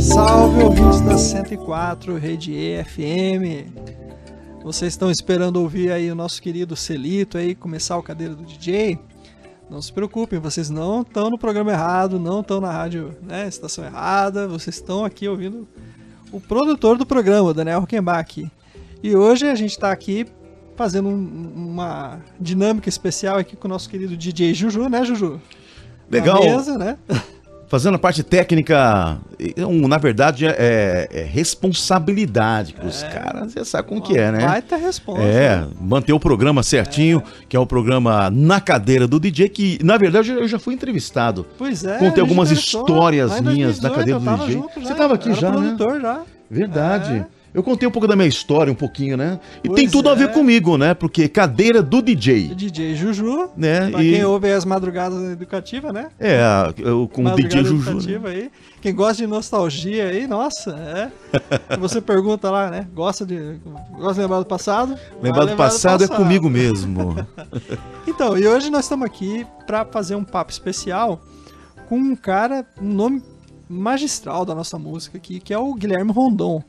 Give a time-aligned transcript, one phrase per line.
[0.00, 3.70] Salve ouvintes da 104 Rede EFM.
[4.64, 8.98] Vocês estão esperando ouvir aí o nosso querido Celito aí começar o cadeira do DJ?
[9.68, 13.84] Não se preocupem, vocês não estão no programa errado, não estão na rádio, né, estação
[13.84, 15.68] errada, vocês estão aqui ouvindo
[16.32, 18.50] o produtor do programa, Daniel Rockenbach.
[19.02, 20.26] E hoje a gente está aqui
[20.76, 25.40] fazendo um, uma dinâmica especial aqui com o nosso querido DJ Juju, né, Juju?
[26.10, 26.42] Legal.
[26.42, 26.98] Na mesa, né?
[27.70, 29.16] Fazendo a parte técnica,
[29.58, 34.40] um, na verdade, é, é responsabilidade os caras, você sabe como que é, né?
[34.40, 35.22] Vai ter resposta.
[35.22, 39.96] É, manter o programa certinho, que é o programa Na Cadeira do DJ, que, na
[39.96, 41.46] verdade, eu já fui entrevistado.
[41.56, 41.96] Pois é.
[41.98, 44.52] Contei algumas histórias minhas na 2018, cadeira eu do DJ.
[44.52, 45.56] junto Você tava aqui já, né?
[45.58, 46.22] produtor já.
[46.50, 47.24] Verdade.
[47.54, 47.58] É.
[47.58, 49.40] Eu contei um pouco da minha história, um pouquinho, né?
[49.64, 50.32] E Pois tem tudo a ver é.
[50.32, 50.94] comigo, né?
[50.94, 53.50] Porque cadeira do DJ, DJ Juju.
[53.56, 53.90] né?
[53.90, 56.10] Pra E quem ouve as madrugadas educativas, né?
[56.18, 56.40] é,
[56.78, 58.18] eu, com o DJ Juju.
[58.20, 58.28] né?
[58.30, 58.50] aí.
[58.80, 61.10] Quem gosta de nostalgia aí, nossa, é.
[61.78, 62.86] Você pergunta lá, né?
[62.94, 63.58] Gosta de,
[63.96, 64.96] gosta de lembrar do passado?
[65.20, 66.22] Lembrar do passado é passado.
[66.22, 67.16] comigo mesmo.
[68.06, 71.20] Então, e hoje nós estamos aqui pra fazer um papo especial
[71.88, 73.22] com um cara, um nome
[73.68, 76.62] magistral da nossa música aqui, que é o Guilherme Rondon.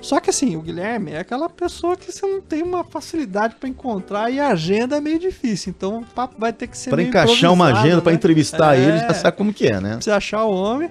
[0.00, 3.68] Só que assim, o Guilherme é aquela pessoa que você não tem uma facilidade pra
[3.68, 5.74] encontrar e a agenda é meio difícil.
[5.76, 8.12] Então o papo vai ter que ser Pra meio encaixar uma agenda, né?
[8.12, 8.80] entrevistar É.
[8.80, 9.90] ele, já sabe como que é, né?
[9.92, 10.90] pra você achar o homem.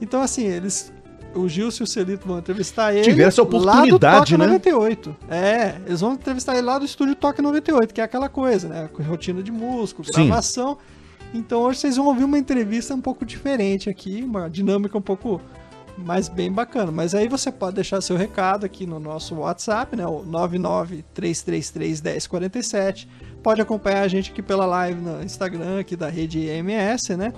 [0.00, 0.92] Então, assim, eles.
[1.34, 3.02] O Gilson e o Celito vão entrevistar ele.
[3.02, 4.46] Tiveram essa lá do oportunidade, Toque né?
[4.46, 5.16] 98.
[5.28, 8.88] É, eles vão entrevistar ele lá do estúdio Toque 98, que é aquela coisa, né?
[8.92, 10.26] Com rotina de músico, Sim.
[10.28, 10.78] gravação.
[11.32, 15.40] Então hoje vocês vão ouvir uma entrevista um pouco diferente aqui, uma dinâmica um pouco
[15.96, 16.90] mais bem bacana.
[16.92, 20.06] Mas aí você pode deixar seu recado aqui no nosso WhatsApp, né?
[20.06, 23.06] O 993331047.
[23.42, 27.32] Pode acompanhar a gente aqui pela live no Instagram aqui da rede EMS, né?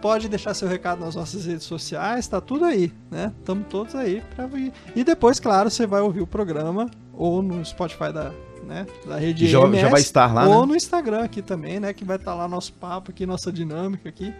[0.00, 3.32] Pode deixar seu recado nas nossas redes sociais, tá tudo aí, né?
[3.38, 4.70] Estamos todos aí para vir.
[4.94, 8.30] E depois, claro, você vai ouvir o programa ou no Spotify da,
[8.66, 10.66] né, da rede Já- EMS, já vai estar lá, ou né?
[10.72, 11.92] no Instagram aqui também, né?
[11.94, 14.34] Que vai estar lá nosso papo aqui, nossa dinâmica aqui.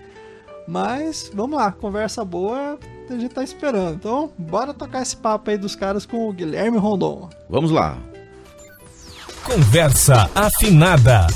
[0.67, 3.95] Mas vamos lá, conversa boa, a gente tá esperando.
[3.95, 7.29] Então, bora tocar esse papo aí dos caras com o Guilherme Rondon.
[7.51, 7.99] Vamos lá.
[9.45, 11.27] Conversa afinada.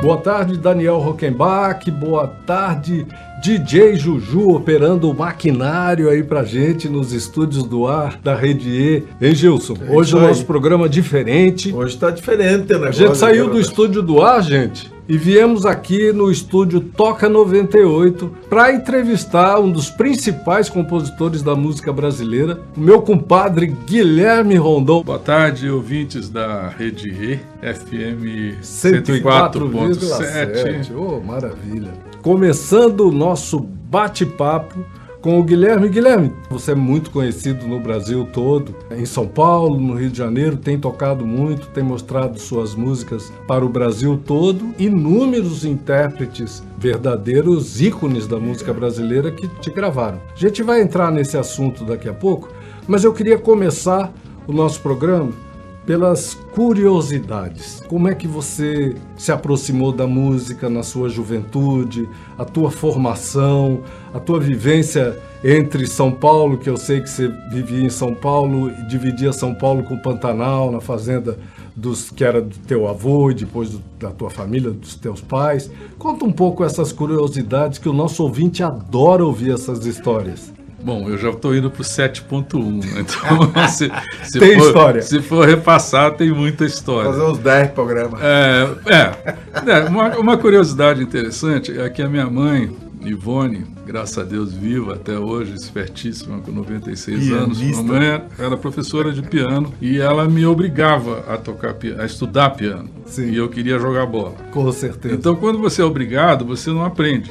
[0.00, 1.90] Boa tarde, Daniel Rockenbach.
[1.90, 3.04] Boa tarde,
[3.42, 9.04] DJ Juju, operando o maquinário aí pra gente nos estúdios do ar da Rede E.
[9.20, 9.74] Hein, Gilson?
[9.88, 11.74] Hoje isso o nosso programa é diferente.
[11.74, 13.60] Hoje tá diferente o A gente saiu do agora.
[13.62, 19.88] estúdio do ar, gente, e viemos aqui no estúdio Toca 98 para entrevistar um dos
[19.88, 25.02] principais compositores da música brasileira, o meu compadre Guilherme Rondon.
[25.02, 29.22] Boa tarde, ouvintes da Rede E, FM 104,7.
[29.22, 30.92] 104.7.
[30.94, 31.92] Oh, maravilha.
[32.20, 34.84] Começando o nosso bate-papo
[35.20, 35.88] com o Guilherme.
[35.88, 40.56] Guilherme, você é muito conhecido no Brasil todo, em São Paulo, no Rio de Janeiro,
[40.56, 44.74] tem tocado muito, tem mostrado suas músicas para o Brasil todo.
[44.78, 50.20] Inúmeros intérpretes, verdadeiros ícones da música brasileira que te gravaram.
[50.34, 52.48] A gente vai entrar nesse assunto daqui a pouco,
[52.86, 54.12] mas eu queria começar
[54.46, 55.47] o nosso programa
[55.88, 57.82] pelas curiosidades.
[57.88, 62.06] Como é que você se aproximou da música na sua juventude,
[62.36, 63.80] a tua formação,
[64.12, 68.70] a tua vivência entre São Paulo, que eu sei que você vivia em São Paulo
[68.70, 71.38] e dividia São Paulo com Pantanal, na fazenda
[71.74, 75.70] dos que era do teu avô e depois do- da tua família, dos teus pais.
[75.98, 80.52] Conta um pouco essas curiosidades que o nosso ouvinte adora ouvir essas histórias.
[80.82, 83.00] Bom, eu já estou indo para o 7.1, né?
[83.04, 83.90] então se,
[84.24, 85.02] se Tem for, história.
[85.02, 87.10] Se for repassar, tem muita história.
[87.10, 88.20] Fazer uns 10 programas.
[88.22, 94.22] É, é, é, uma, uma curiosidade interessante é que a minha mãe, Ivone, graças a
[94.22, 97.82] Deus viva até hoje, espertíssima, com 96 anos, Pianista.
[97.82, 102.50] minha mãe era professora de piano e ela me obrigava a tocar piano, a estudar
[102.50, 102.88] piano.
[103.06, 103.30] Sim.
[103.30, 104.34] E eu queria jogar bola.
[104.52, 105.14] Com certeza.
[105.14, 107.30] Então, quando você é obrigado, você não aprende.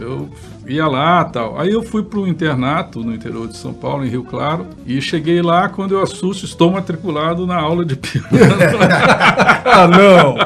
[0.00, 0.28] Eu
[0.68, 1.58] ia lá tal.
[1.58, 5.00] Aí eu fui para o internato no interior de São Paulo, em Rio Claro, e
[5.00, 8.28] cheguei lá, quando eu assusto, estou matriculado na aula de piano.
[9.64, 10.36] ah, não!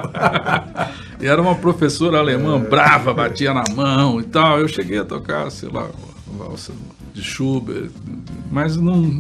[1.21, 4.59] E era uma professora alemã brava, batia na mão e tal.
[4.59, 5.87] Eu cheguei a tocar, sei lá,
[6.39, 6.73] valsa
[7.12, 7.91] de Schubert,
[8.50, 9.11] mas não.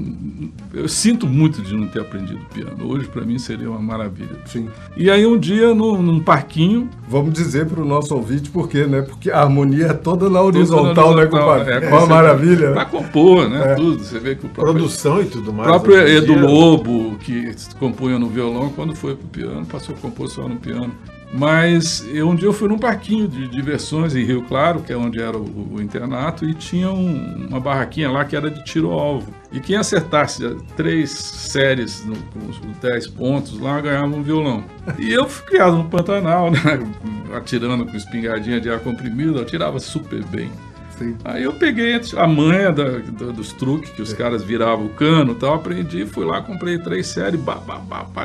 [0.72, 2.86] Eu sinto muito de não ter aprendido piano.
[2.88, 4.36] Hoje, para mim, seria uma maravilha.
[4.46, 4.68] Sim.
[4.96, 8.86] E aí, um dia, num, num parquinho, Vamos dizer para o nosso ouvinte por quê,
[8.86, 9.02] né?
[9.02, 11.72] Porque a harmonia é toda na horizontal, né, horizontal, compadre?
[11.74, 12.72] é, É, uma maravilha.
[12.72, 12.90] Pra né?
[12.90, 13.72] compor, né?
[13.72, 13.74] É.
[13.74, 14.02] Tudo.
[14.02, 15.68] Você vê que o próprio, Produção e tudo o mais.
[15.68, 16.42] próprio hoje em Edu dia.
[16.46, 20.90] Lobo, que compunha no violão, quando foi pro piano, passou a compor só no piano.
[21.32, 24.96] Mas eu, um dia eu fui num parquinho de diversões em Rio Claro, que é
[24.96, 28.90] onde era o, o internato, e tinha um- uma barraquinha lá que era de tiro
[28.90, 29.32] ao alvo.
[29.50, 30.42] E quem acertasse
[30.76, 34.62] três séries no- com os 10 pontos lá ganhava um violão.
[34.98, 36.58] E eu fui criado no Pantanal, né?
[37.34, 40.50] Atirando com espingardinha de ar comprimido, eu atirava super bem.
[40.98, 41.16] Sim.
[41.24, 45.32] Aí eu peguei a manha da- da- dos truques que os caras viravam o cano
[45.32, 47.40] e tal, aprendi, fui lá, comprei três séries,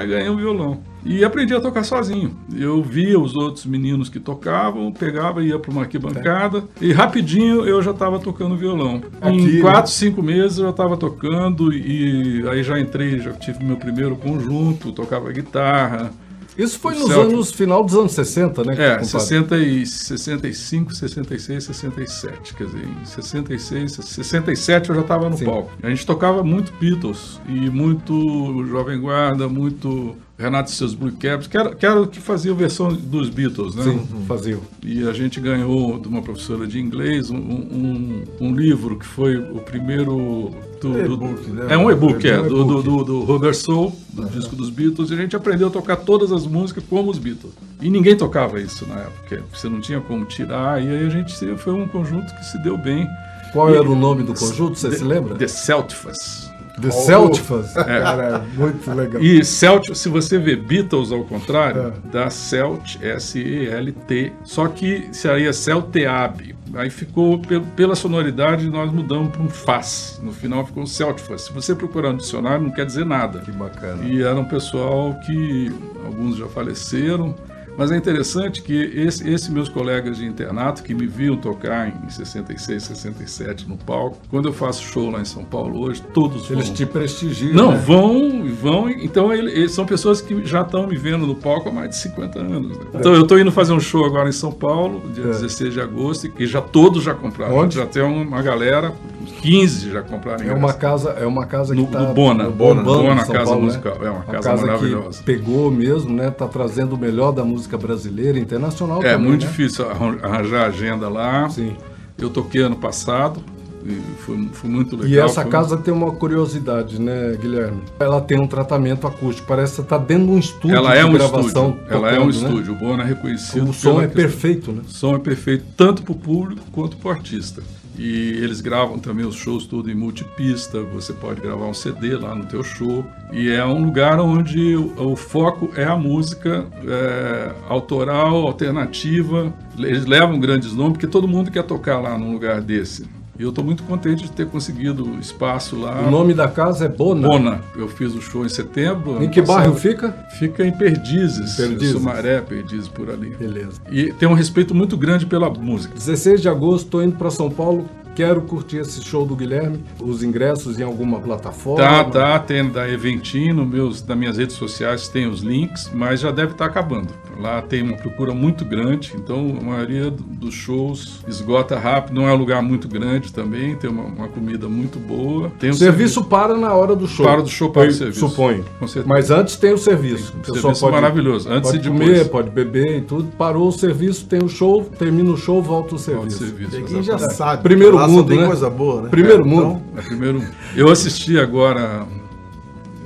[0.04, 0.84] e ganhei um violão.
[1.08, 2.36] E aprendi a tocar sozinho.
[2.54, 7.82] Eu via os outros meninos que tocavam, pegava, ia para uma arquibancada e rapidinho eu
[7.82, 9.02] já estava tocando violão.
[9.22, 9.62] Aqui, em né?
[9.62, 14.18] quatro, cinco meses eu já estava tocando e aí já entrei, já tive meu primeiro
[14.18, 16.12] conjunto, tocava guitarra.
[16.58, 17.34] Isso foi nos Celtic.
[17.34, 18.74] anos, final dos anos 60, né?
[18.74, 19.06] É, compadre?
[19.06, 22.54] 60 e 65, 66, 67.
[22.56, 25.46] Quer dizer, em 66, 67 eu já estava no Sim.
[25.46, 25.72] palco.
[25.84, 31.48] A gente tocava muito Beatles e muito Jovem Guarda, muito Renato e seus Blue Caps,
[31.48, 33.84] que era, que era o que fazia a versão dos Beatles, né?
[33.84, 34.60] Sim, fazia.
[34.84, 39.36] E a gente ganhou de uma professora de inglês um, um, um livro que foi
[39.38, 40.52] o primeiro.
[40.80, 41.66] Do, do- E-book, né?
[41.70, 45.10] É um e-book, é, um do, do, do, do Rubber Soul, do disco dos Beatles,
[45.10, 47.54] e a gente aprendeu a tocar todas as músicas como os Beatles.
[47.82, 51.34] E ninguém tocava isso na época, você não tinha como tirar, e aí a gente
[51.58, 53.08] foi um conjunto que se deu bem.
[53.54, 55.34] Qual era o nome do conjunto, você se lembra?
[55.34, 56.52] The Celtifas.
[56.82, 57.74] The Celtifas.
[57.74, 59.22] Cara, muito legal.
[59.22, 62.10] E Celt, se você vê Beatles ao contrário, É.
[62.12, 66.56] dá Celt, S-E-L-T, só que seria Celteab.
[66.76, 70.20] Aí ficou, pe- pela sonoridade, nós mudamos para um Faz.
[70.22, 71.44] No final ficou Celtifas.
[71.44, 73.40] Se você procurar no dicionário, não quer dizer nada.
[73.40, 74.04] Que bacana.
[74.04, 75.72] E era um pessoal que
[76.06, 77.34] alguns já faleceram.
[77.78, 82.10] Mas é interessante que esse, esse meus colegas de internato que me viam tocar em
[82.10, 86.66] 66, 67 no palco, quando eu faço show lá em São Paulo hoje, todos Eles
[86.68, 86.76] vão.
[86.76, 87.54] te prestigiam.
[87.54, 87.78] Não, né?
[87.78, 88.90] vão, vão.
[88.90, 91.98] Então, ele- eles são pessoas que já estão me vendo no palco há mais de
[91.98, 92.78] 50 anos.
[92.78, 92.84] né?
[92.96, 95.28] Então, eu estou indo fazer um show agora em São Paulo, dia É.
[95.28, 97.56] 16 de agosto, e já todos já compraram.
[97.56, 97.76] Onde?
[97.76, 98.92] Já tem uma galera,
[99.22, 100.44] uns 15 já compraram.
[100.44, 102.50] É uma casa, é uma casa que No- tá no Bona.
[102.50, 103.68] Bona, bombando em Bona São Casa Paulo, né?
[103.68, 103.98] Musical.
[104.02, 105.20] É uma casa maravilhosa.
[105.20, 106.32] que pegou mesmo, né?
[106.32, 109.48] Tá trazendo o melhor da música brasileira e internacional É também, muito né?
[109.50, 111.50] difícil arran- arranjar agenda lá.
[111.50, 111.76] Sim.
[112.20, 113.42] Eu toquei ano passado
[113.86, 115.10] e foi, foi muito legal.
[115.12, 117.82] E essa Foi- casa tem uma curiosidade, né, Guilherme?
[118.00, 119.48] Ela tem um tratamento acústico.
[119.48, 121.70] Parece que você tá dentro de um estúdio Ela é um gravação.
[121.72, 121.80] estúdio.
[121.90, 122.30] Ela é um né?
[122.32, 122.74] estúdio.
[122.74, 123.70] O Bona é reconhecido.
[123.70, 124.82] O som é questão- perfeito, né?
[124.88, 127.62] O som é perfeito tanto para o público quanto para o artista.
[127.98, 132.36] E eles gravam também os shows tudo em multipista, você pode gravar um CD lá
[132.36, 133.06] no teu show.
[133.34, 139.52] E é um lugar onde o, o foco é a música é, autoral, alternativa.
[139.78, 143.17] Eles levam grandes nomes, porque todo mundo quer tocar lá num lugar desse.
[143.40, 146.02] E eu estou muito contente de ter conseguido espaço lá.
[146.02, 147.28] O nome da casa é Bona.
[147.28, 147.62] Bona.
[147.76, 149.24] Eu fiz o show em setembro.
[149.24, 149.80] Em que bairro passado.
[149.80, 150.12] fica?
[150.40, 151.92] Fica em Perdizes, Perdizes.
[151.92, 153.30] Sumaré, Perdizes por ali.
[153.30, 153.80] Beleza.
[153.92, 155.94] E tem um respeito muito grande pela música.
[155.94, 157.88] 16 de agosto, tô indo para São Paulo.
[158.16, 159.84] Quero curtir esse show do Guilherme.
[160.00, 161.84] Os ingressos em alguma plataforma.
[161.84, 166.22] Tá, tá, tem da Eventim, no meus, nas minhas redes sociais tem os links, mas
[166.22, 167.14] já deve estar acabando.
[167.40, 172.28] Lá tem uma procura muito grande, então a maioria do- dos shows esgota rápido, não
[172.28, 175.52] é um lugar muito grande também, tem uma, uma comida muito boa.
[175.60, 177.24] Tem O um serviço para na hora do show.
[177.24, 178.28] Para do show, para Eu o serviço.
[178.28, 178.66] Suponho.
[178.80, 179.08] Com certeza.
[179.08, 180.34] Mas antes tem o serviço.
[180.36, 182.10] A pessoa serviço maravilhoso, antes pode e depois.
[182.10, 183.28] comer, pode beber e tudo.
[183.38, 186.40] Parou o serviço, tem o show, termina o show, volta o o serviço.
[186.40, 187.62] serviço, Tem quem já sabe.
[187.62, 188.48] Primeiro mundo, tem né?
[188.48, 189.10] coisa boa, né?
[189.10, 189.82] Primeiro É, mundo.
[189.96, 190.44] É, primeiro,
[190.76, 192.04] eu assisti agora,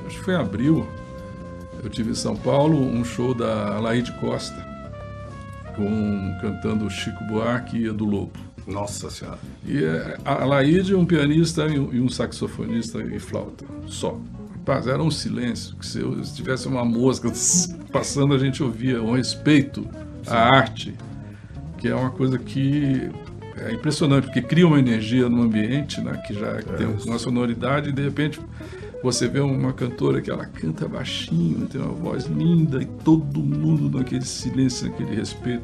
[0.07, 0.85] acho que foi em abril,
[1.83, 4.55] eu tive em São Paulo um show da Laide Costa,
[5.75, 8.39] com, cantando Chico Buarque e Edu Lobo.
[8.67, 9.39] Nossa Senhora.
[9.65, 14.19] E é, a Laide, um pianista e um, saxofonista e flauta, só.
[14.57, 17.31] Rapaz, era um silêncio, que se eu se tivesse uma mosca
[17.91, 19.87] passando, a gente ouvia, um respeito
[20.27, 20.93] à arte,
[21.79, 23.09] que é uma coisa que
[23.57, 27.91] é impressionante, porque cria uma energia no ambiente, né, que já tem uma sonoridade, e
[27.91, 28.39] de repente
[29.03, 33.97] você vê uma cantora que ela canta baixinho, tem uma voz linda, e todo mundo
[33.97, 35.63] naquele silêncio, naquele respeito.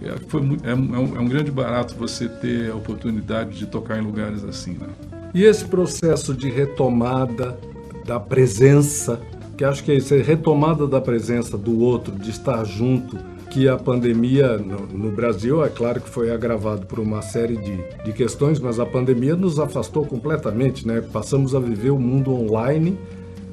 [0.00, 3.66] É, foi muito, é, é um- é um grande barato você ter a oportunidade de
[3.66, 4.86] tocar em lugares assim, né?
[5.34, 7.58] E esse processo de retomada
[8.06, 9.20] da presença,
[9.56, 13.18] que acho que é isso, é retomada da presença do outro, de estar junto,
[13.50, 17.76] que a pandemia no, no Brasil, é claro que foi agravado por uma série de,
[18.04, 21.00] de questões, mas a pandemia nos afastou completamente, né?
[21.12, 22.98] Passamos a viver o mundo online,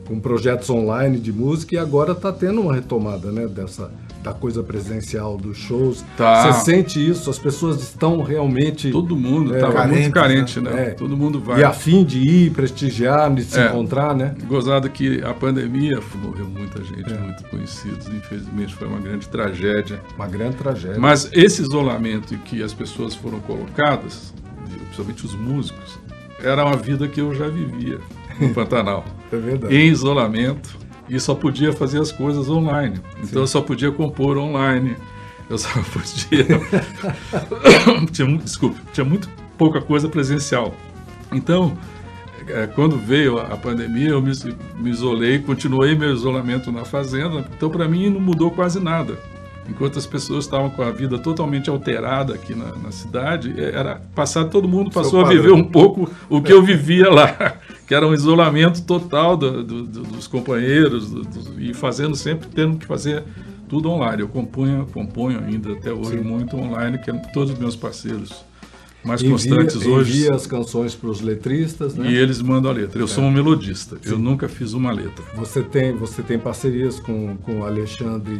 [0.08, 3.48] com projetos online de música, e agora está tendo uma retomada, né?
[3.48, 3.92] Dessa,
[4.24, 6.04] da coisa presencial, dos shows.
[6.18, 6.52] Tá.
[6.52, 7.30] Você sente isso?
[7.30, 8.90] As pessoas estão realmente...
[8.92, 10.88] Todo mundo É, estava carentes, muito carente, né?
[10.88, 10.90] É.
[10.92, 11.60] Todo mundo vai.
[11.60, 13.68] E a fim de ir, prestigiar, de se É.
[13.68, 14.36] encontrar, né?
[14.48, 18.08] Gozado que a pandemia morreu muita gente, muito conhecidos.
[18.08, 20.02] Infelizmente foi uma grande tragédia.
[20.16, 21.00] Uma grande tragédia.
[21.00, 24.34] Mas esse isolamento em que as pessoas foram colocadas,
[24.86, 26.00] principalmente os músicos,
[26.44, 28.00] era uma vida que eu já vivia
[28.40, 29.06] no Pantanal.
[29.32, 29.76] É verdade.
[29.76, 30.78] em isolamento
[31.10, 33.00] e só podia fazer as coisas online.
[33.24, 34.96] Então eu só podia compor online.
[35.50, 36.46] Eu só podia.
[38.12, 40.74] tinha, mu- desculpe, tinha muito pouca coisa presencial.
[41.32, 41.78] Então,
[42.48, 44.32] eh, quando veio a a pandemia, eu me,
[44.78, 47.46] me isolei, continuei meu isolamento na fazenda.
[47.56, 49.18] Então, para mim, não mudou quase nada.
[49.68, 54.00] Enquanto as pessoas estavam com a vida totalmente alterada aqui na, na cidade, eh, era
[54.14, 57.56] passar todo mundo passou a viver um pouco o que eu vivia lá,
[57.88, 61.12] que era um isolamento total do- do- do- dos companheiros
[61.58, 63.24] e fazendo sempre tendo que fazer
[63.68, 64.22] tudo online.
[64.22, 68.46] Eu compunha, componho ainda até hoje muito online, que é todos os meus parceiros
[69.06, 70.12] mais Envia, constantes hoje.
[70.18, 72.10] envia as canções para os letristas, né?
[72.10, 73.00] E eles mandam a letra.
[73.00, 73.98] Eu sou um melodista.
[74.04, 75.24] Eu nunca fiz uma letra.
[75.36, 78.40] Você tem, você tem parcerias com, com Alexandre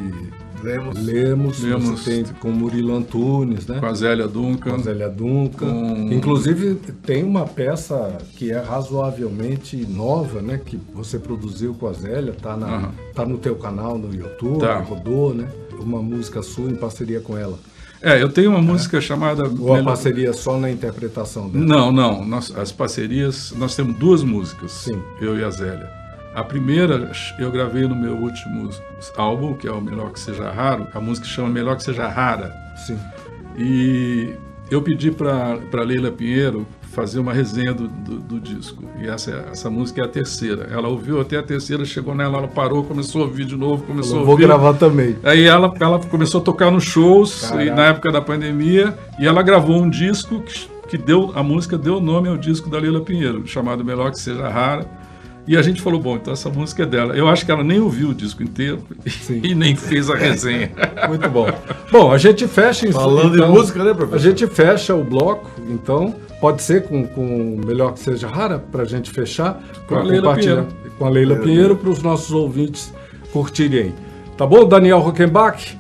[0.64, 1.00] Lemos.
[1.06, 1.84] Lemos, Lemos.
[2.02, 3.80] você tem com Murilo Antunes, né?
[3.80, 4.70] Com a Zélia Duncan.
[4.72, 5.68] Com a Zélia Duncan.
[5.68, 10.60] Com- Inclusive, tem uma peça que é razoavelmente nova, né?
[10.66, 12.92] Que você produziu com a Zélia, tá, na, Aham.
[13.14, 14.80] tá no teu canal no YouTube, Tá.
[14.80, 15.48] rodou, né?
[15.80, 17.60] Uma música sua em parceria com ela.
[18.06, 19.44] É, eu tenho uma música chamada.
[19.60, 21.66] Ou a parceria só na interpretação dela?
[21.66, 22.24] Não, não.
[22.24, 25.02] Nós, as parcerias, nós temos duas músicas, Sim.
[25.20, 25.90] eu e a Zélia.
[26.36, 28.70] A primeira eu gravei no meu último
[29.18, 30.88] álbum, que é o Melhor Que Seja Raro.
[30.94, 32.54] A música chama Melhor Que Seja Rara.
[32.86, 33.00] Sim.
[33.58, 34.36] E
[34.70, 38.82] eu pedi para Leila Pinheiro fazer uma resenha do, do, do disco.
[38.98, 40.70] E essa, essa música é a terceira.
[40.72, 44.16] Ela ouviu até a terceira, chegou nela, ela parou, começou a ouvir de novo, começou
[44.16, 44.48] Eu a vou ouvir.
[44.48, 45.18] gravar também.
[45.22, 49.44] Aí ela, ela começou a tocar nos shows e na época da pandemia e ela
[49.44, 53.46] gravou um disco que, que deu a música deu nome ao disco da Leila Pinheiro,
[53.46, 54.88] chamado Melhor que Seja Rara.
[55.48, 57.16] E a gente falou, bom, então essa música é dela.
[57.16, 59.42] Eu acho que ela nem ouviu o disco inteiro Sim.
[59.44, 60.72] e nem fez a resenha.
[61.08, 61.46] Muito bom.
[61.92, 62.92] Bom, a gente fecha...
[62.92, 64.20] Falando então, de música, né, A professor?
[64.20, 68.86] gente fecha o bloco, então, pode ser com, com melhor que seja rara, para a
[68.86, 69.62] gente fechar.
[69.88, 70.68] Com a Leila Pinheiro.
[70.98, 72.94] Com a Leila Pinheiro, para os nossos ouvintes
[73.32, 73.94] curtirem aí.
[74.38, 75.78] Tá bom, Daniel Rockenbach?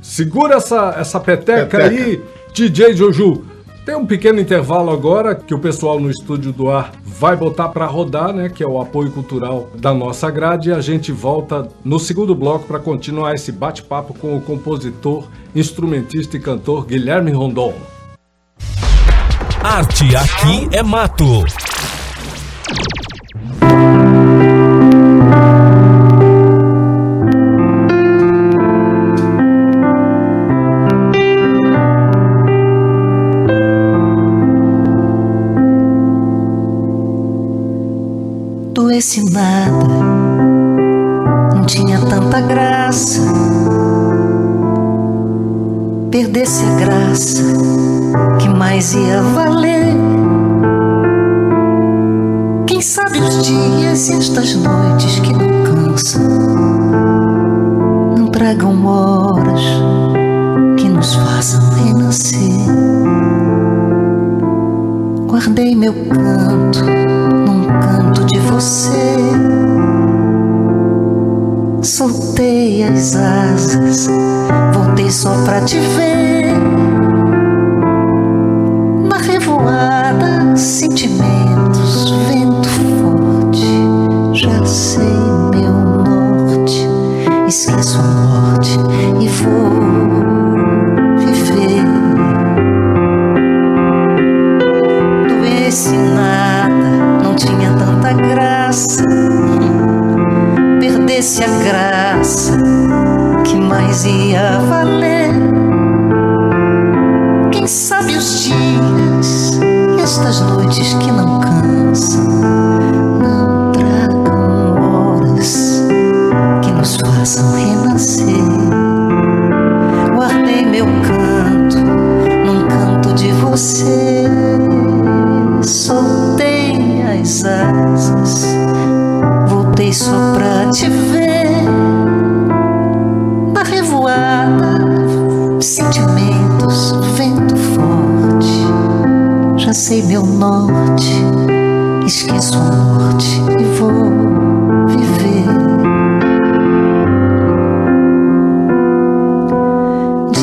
[0.00, 2.02] Segura essa, essa peteca, Peteca.
[2.02, 2.20] aí,
[2.52, 3.44] DJ Joju.
[3.84, 7.84] Tem um pequeno intervalo agora que o pessoal no estúdio do ar vai botar para
[7.86, 8.48] rodar, né?
[8.48, 10.70] Que é o apoio cultural da nossa grade.
[10.70, 16.36] E a gente volta no segundo bloco para continuar esse bate-papo com o compositor, instrumentista
[16.36, 17.74] e cantor Guilherme Rondon.
[19.64, 21.44] Arte aqui é mato.
[38.74, 39.86] doesse nada,
[41.54, 43.20] não tinha tanta graça.
[46.10, 47.42] Perdesse a graça,
[48.82, 49.94] que mais ia valer?
[52.66, 56.28] Quem sabe os dias e estas noites que não cansam,
[58.18, 59.62] não tragam horas
[60.76, 62.40] que nos façam renascer.
[65.28, 69.16] Guardei meu canto num canto de você.
[71.82, 74.08] Soltei as asas,
[74.72, 76.81] voltei só pra te ver.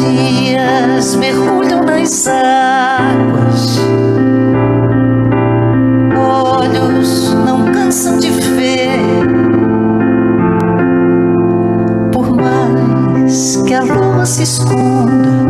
[0.09, 3.79] Dias mergulham nas águas,
[6.17, 8.99] olhos não cansam de ver.
[12.11, 15.48] Por mais que a lua se esconda,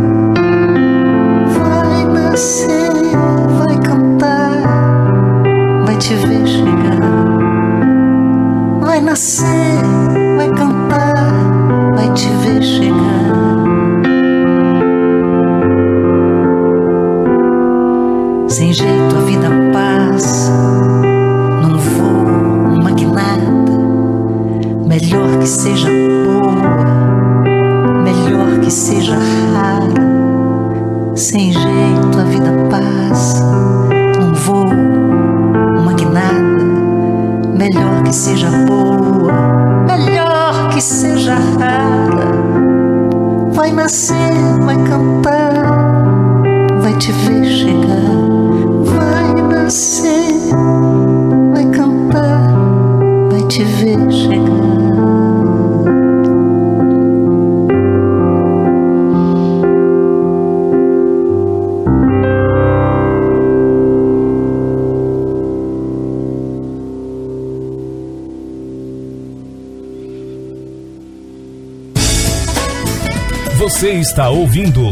[74.10, 74.90] está ouvindo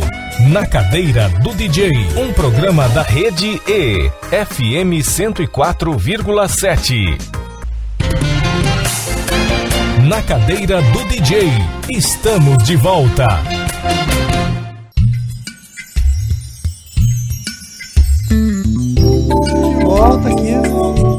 [0.52, 7.18] Na Cadeira do DJ, um programa da Rede E, FM 104,7.
[10.06, 11.48] Na Cadeira do DJ,
[11.90, 13.26] estamos de volta.
[18.24, 20.52] De volta aqui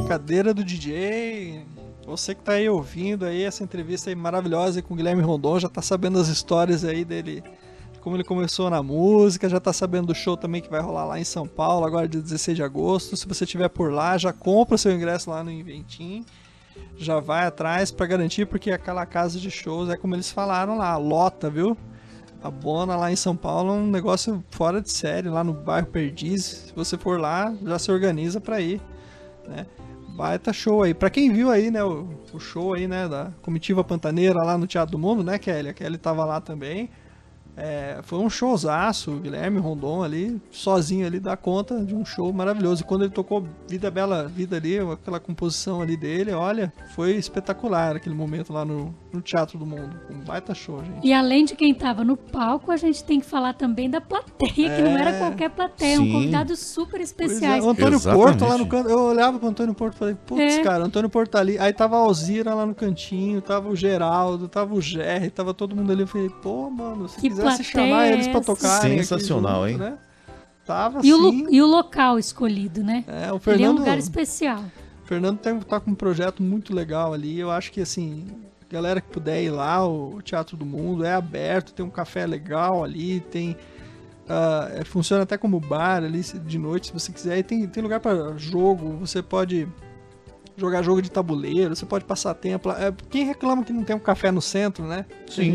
[0.08, 1.66] cadeira do DJ.
[2.08, 5.68] Você que tá aí ouvindo aí essa entrevista aí maravilhosa com o Guilherme Rondon, já
[5.68, 7.69] tá sabendo as histórias aí dele, de
[8.00, 11.20] como ele começou na música, já tá sabendo do show também que vai rolar lá
[11.20, 13.16] em São Paulo, agora dia 16 de agosto.
[13.16, 16.26] Se você estiver por lá, já compra seu ingresso lá no Inventim.
[16.98, 20.96] Já vai atrás pra garantir, porque aquela casa de shows é como eles falaram lá,
[20.98, 21.78] lota, viu?
[22.42, 25.88] A Bona lá em São Paulo é um negócio fora de série, lá no bairro
[25.88, 26.44] Perdiz.
[26.68, 28.82] Se você for lá, já se organiza pra ir,
[29.48, 29.66] né?
[30.16, 30.94] Baita show aí.
[30.94, 34.68] Pra quem viu aí, né, o, o show aí, né, da Comitiva Pantaneira lá no
[34.68, 35.70] Teatro do Mundo, né, Kelly?
[35.70, 36.90] A Kelly tava lá também.
[37.60, 42.32] É, foi um showzaço, o Guilherme Rondon ali, sozinho ali, dá conta de um show
[42.32, 42.82] maravilhoso.
[42.82, 47.98] E quando ele tocou Vida Bela Vida ali, aquela composição ali dele, olha, foi espetacular
[47.98, 50.00] aquele momento lá no, no Teatro do Mundo.
[50.10, 51.06] Um baita show, gente.
[51.08, 54.52] E além de quem tava no palco, a gente tem que falar também da plateia,
[54.76, 56.10] que não era qualquer plateia, Sim.
[56.10, 58.24] um convidado super Pois é, o Antônio Exatamente.
[58.38, 60.62] Porto lá no canto, eu olhava pro Antônio Porto e falei, putz, É.
[60.62, 61.58] cara, o Antônio Porto tá ali.
[61.58, 65.76] Aí tava a Alzira lá no cantinho, tava o Geraldo, tava o Jerry, tava todo
[65.76, 66.02] mundo ali.
[66.02, 69.84] Eu falei, pô, mano, se Que quisesse plateia chamar é eles pra aqui Sensacional, junto,
[69.84, 69.90] hein?
[69.92, 69.98] Né?
[70.66, 71.44] Tava E o, assim.
[71.44, 73.04] lo- e o local escolhido, né?
[73.08, 74.64] É, o Ele é um Fernando, lugar especial.
[75.04, 77.40] o Fernando tem, tá com um projeto muito legal ali.
[77.40, 78.28] Eu acho que assim,
[78.70, 82.84] galera que puder ir lá, o Teatro do Mundo é aberto, tem um café legal
[82.84, 83.58] ali, tem.
[84.80, 87.38] é, funciona até como bar ali de noite, se você quiser.
[87.40, 89.68] E tem, tem lugar para jogo, você pode
[90.56, 92.70] jogar jogo de tabuleiro, você pode passar tempo.
[92.70, 92.88] lá.
[92.88, 95.06] É, quem reclama que não tem um café no centro, né?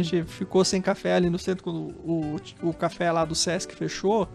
[0.01, 3.35] A gente ficou sem café ali no centro quando o, o, o café lá do
[3.35, 4.29] Sesc fechou.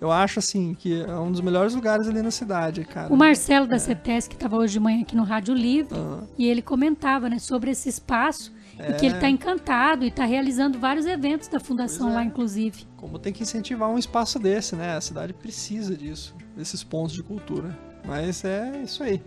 [0.00, 3.12] Eu acho assim que é um dos melhores lugares ali na cidade, cara.
[3.12, 6.22] O Marcelo da CETES, que estava hoje de manhã aqui no Rádio Livre, Ah.
[6.38, 9.16] e ele comentava né, sobre esse espaço e que ele É.
[9.16, 12.14] está encantado e está realizando vários eventos da fundação é.
[12.14, 12.86] lá, inclusive.
[12.96, 14.96] Como tem que incentivar um espaço desse, né?
[14.96, 17.76] A cidade precisa disso, desses pontos de cultura.
[18.06, 19.20] Mas é isso aí.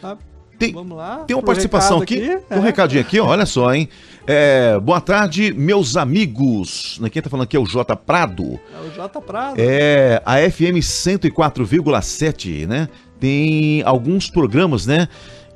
[0.00, 0.18] Tá?
[0.66, 1.24] Tem- Vamos lá.
[1.26, 2.64] Tem uma participação aqui, tem um É.
[2.64, 3.88] recadinho aqui, ó, olha só, hein?
[4.26, 7.00] É, boa tarde, meus amigos.
[7.10, 8.60] Quem tá falando aqui é o J Prado.
[8.74, 9.54] É o J Prado.
[9.58, 12.88] É, a FM 104,7, né?
[13.18, 15.08] Tem alguns programas, né?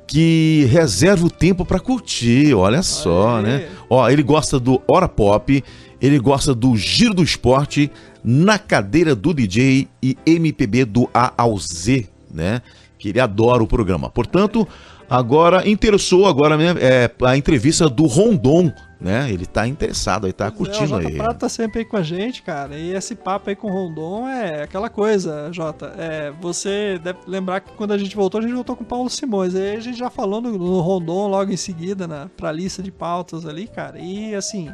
[0.05, 3.43] Que reserva o tempo pra curtir, olha só, Aê.
[3.43, 3.67] né?
[3.89, 5.63] Ó, ele gosta do Hora Pop,
[6.01, 7.91] ele gosta do Giro do Esporte,
[8.23, 12.61] Na Cadeira do DJ e MPB do A ao Z, né?
[12.99, 14.09] Que ele adora o programa.
[14.09, 14.67] Portanto,
[15.09, 19.31] agora interessou agora né, é, a entrevista do Rondon, né?
[19.31, 21.17] Ele tá interessado aí, tá Pois é, curtindo o Jota aí.
[21.17, 22.75] Prado tá sempre aí com a gente, cara.
[22.75, 25.93] E esse papo aí com o Rondon é aquela coisa, Jota.
[25.97, 29.09] É, você deve lembrar que quando a gente voltou, a gente voltou com o Paulo
[29.09, 29.55] Simões.
[29.55, 32.91] Aí a gente já falou no, no Rondon logo em seguida, na, pra lista de
[32.91, 33.99] pautas ali, cara.
[33.99, 34.73] E assim,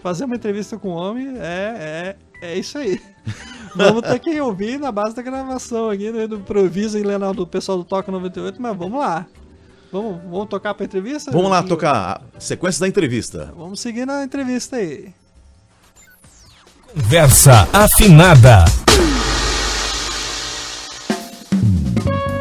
[0.00, 3.00] fazer uma entrevista com o homem é, é, é isso aí.
[3.74, 7.46] Vamos ter que ouvir na base da gravação aqui, né, do improviso e Lenal do
[7.46, 9.26] pessoal do Toca 98, mas vamos lá.
[9.96, 11.30] Vamos, vamos tocar pra entrevista?
[11.30, 13.50] Vamos lá tocar a sequência da entrevista.
[13.56, 15.14] Vamos seguir na entrevista aí.
[16.92, 18.66] Conversa afinada.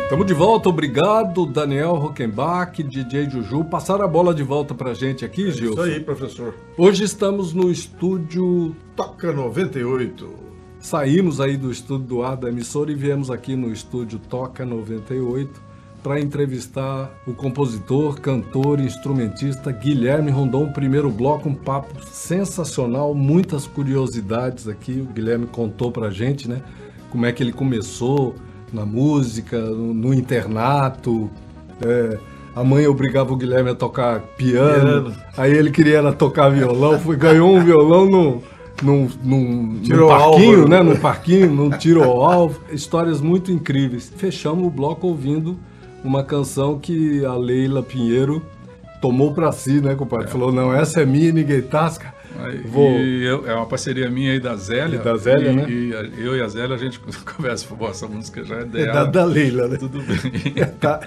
[0.04, 3.64] Estamos de volta, obrigado Daniel Rockenbach, DJ Juju.
[3.64, 5.72] Passaram a bola de volta pra gente aqui, Gil.
[5.72, 6.54] Isso aí, professor.
[6.78, 8.76] Hoje estamos no estúdio.
[8.98, 10.30] Toca 98.
[10.80, 15.65] Saímos aí do estúdio do ar da emissora e viemos aqui no estúdio Toca 98
[16.06, 20.72] para entrevistar o compositor, cantor e instrumentista Guilherme Rondon.
[20.72, 25.02] Primeiro bloco, um papo sensacional, muitas curiosidades aqui.
[25.02, 26.62] O Guilherme contou pra gente, né?
[27.10, 28.36] Como é que ele começou
[28.72, 31.28] na música, no, internato.
[31.84, 32.20] é,
[32.56, 35.16] a mãe obrigava o Guilherme a tocar piano, Piano.
[35.36, 38.44] aí ele queria tocar violão, foi, ganhou um violão no,
[38.84, 40.68] num, num, num parquinho, alvo.
[40.70, 40.84] né?
[40.84, 42.62] Num parquinho, num tiro ao alvo.
[42.72, 44.14] Histórias muito incríveis.
[44.16, 45.58] Fechamos o bloco ouvindo
[46.06, 48.42] uma canção que a Leila Pinheiro
[49.02, 50.28] tomou pra si, né, compadre?
[50.30, 52.14] Falou, não, essa é minha, ninguém tasca.
[52.38, 54.98] Aí, Vou- E eu- é uma parceria minha aí da Zélia.
[54.98, 55.66] E da Zélia, e, né?
[56.18, 57.00] E eu e a Zélia, a gente
[57.38, 58.94] conversa, pô, essa música já é É dela.
[58.94, 59.78] da, da Leila, né?
[59.78, 60.54] Tudo bem.
[60.80, 61.00] Tá.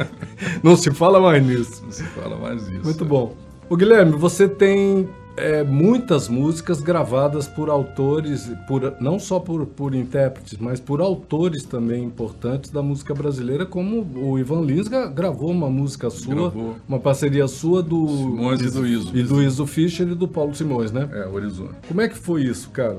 [0.62, 1.82] Não se fala mais nisso.
[1.84, 2.82] Não se fala mais isso.
[2.84, 3.34] Muito bom.
[3.68, 5.06] O Guilherme, você tem
[5.38, 11.62] é, muitas músicas gravadas por autores, por, não só por, por intérpretes, mas por autores
[11.64, 16.76] também importantes da música brasileira, como o Ivan Lins gra- gravou uma música sua, Gravou.
[16.88, 19.16] uma parceria sua do Simões e do Iso.
[19.16, 21.08] e do Iso Fischer e do Paulo Simões, né?
[21.12, 21.74] É, Horizonte.
[21.86, 22.98] Como é que foi isso, cara?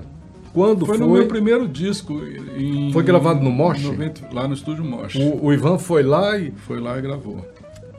[0.53, 1.05] Quando Foi foi?
[1.05, 2.13] no meu primeiro disco.
[2.57, 3.83] Em, Foi gravado no Mosh?
[3.83, 5.13] 90 lá no estúdio Mosh.
[5.15, 7.45] O, o Ivan foi lá e Foi lá e gravou.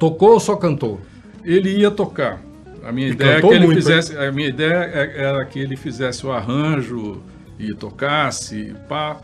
[0.01, 0.99] tocou ou só cantou?
[1.45, 2.43] Ele ia tocar.
[2.85, 4.17] A minha ideia é que ele muito, fizesse.
[4.17, 7.23] A minha ideia é- era que ele fizesse o arranjo
[7.59, 9.21] e tocasse, pá.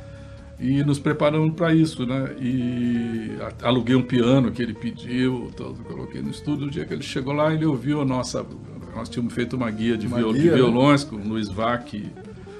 [0.58, 2.30] E nos preparamos para isso, né?
[2.40, 6.66] E aluguei um piano que ele pediu, todo, coloquei no estúdio.
[6.66, 8.44] O dia que ele chegou lá, ele ouviu a nossa.
[8.94, 10.56] Nós tínhamos feito uma guia de, Uma viol- de guia, né?
[10.56, 11.92] violões com o Luiz Vac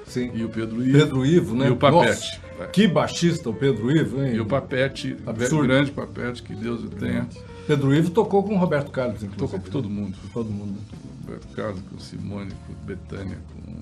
[0.05, 0.29] Sim.
[0.35, 0.97] e o Pedro Ivo.
[0.99, 1.67] Pedro Ivo, né?
[1.67, 2.39] E o Papete.
[2.59, 4.35] Nossa, que baixista o Pedro Ivo, hein?
[4.35, 5.67] E o Papete, Absurdo.
[5.67, 7.27] grande Papete, que Deus o tenha.
[7.67, 9.37] Pedro Ivo tocou com o Roberto Carlos, inclusive.
[9.37, 10.17] Tocou com todo mundo.
[10.21, 10.79] Com todo mundo.
[11.25, 13.73] Roberto Carlos, com Simone, com Betânia, com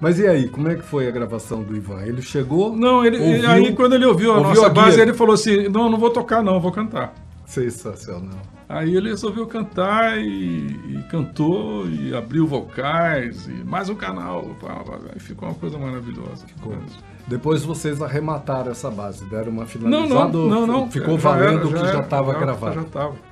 [0.00, 2.02] Mas e aí, como é que foi a gravação do Ivan?
[2.02, 2.74] Ele chegou.
[2.76, 5.68] Não, ele, ouviu- aí quando ele ouviu a ouviu nossa a base, ele falou assim:
[5.68, 7.12] não, não vou tocar, não, vou cantar.
[7.44, 8.38] Sensacional.
[8.68, 10.66] Aí ele resolveu cantar e,
[10.98, 14.54] e cantou e abriu vocais e mais um canal.
[15.12, 16.44] Aí ficou uma coisa maravilhosa.
[17.28, 20.32] Depois vocês arremataram essa base, deram uma Não, finalizada.
[20.32, 20.90] não, ou não, não.
[20.90, 22.74] Ficou Já valendo era, o que já estava gravado.
[22.76, 23.28] Já estava.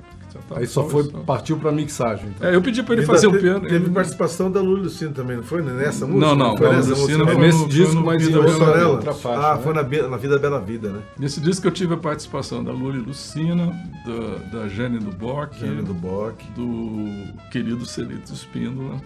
[0.55, 2.27] Aí só foi, só- partiu pra mixagem.
[2.29, 2.47] Então.
[2.47, 3.61] É, eu pedi para ele fazer o te- piano.
[3.61, 5.63] Teve ele- participação da Lulu Lucino também, não foi?
[5.63, 6.27] Nessa música?
[6.27, 7.25] Não, não, Foi a nessa Lucina música?
[7.33, 9.47] Foi nesse no- disco, foi no mas em Vida outra, faixa.
[9.47, 9.61] Ah, né?
[9.63, 10.99] foi na, na Vida Bela Vida, né?
[11.17, 13.65] Nesse disco eu tive a participação da Luli Lucina,
[14.05, 16.45] da, da Jane do Bock, Jane do Bock.
[16.51, 19.01] do querido Celito Espíndola,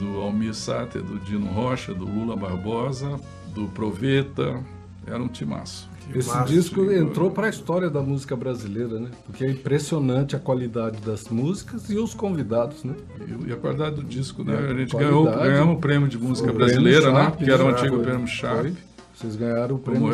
[0.00, 3.20] do Almir Sater, do Dino Rocha, do Lula Barbosa,
[3.56, 4.62] do Proveta.
[5.06, 5.88] Era um timaço.
[6.14, 6.94] Esse Márcio, disco Igor.
[6.94, 9.08] entrou para a história da música brasileira, né?
[9.24, 12.94] Porque é impressionante a qualidade das músicas e os convidados, né?
[13.44, 14.54] E, e a qualidade do disco, né?
[14.54, 14.96] A A gente qualidade.
[15.24, 17.22] ganhou, ganhamos o prêmio de música O brasileira, né?
[17.22, 17.72] Sharp, Que era o né?
[17.72, 18.04] antigo Foi.
[18.04, 18.60] prêmio Sharp.
[18.62, 18.74] Foi.
[19.16, 20.08] Vocês ganharam o prêmio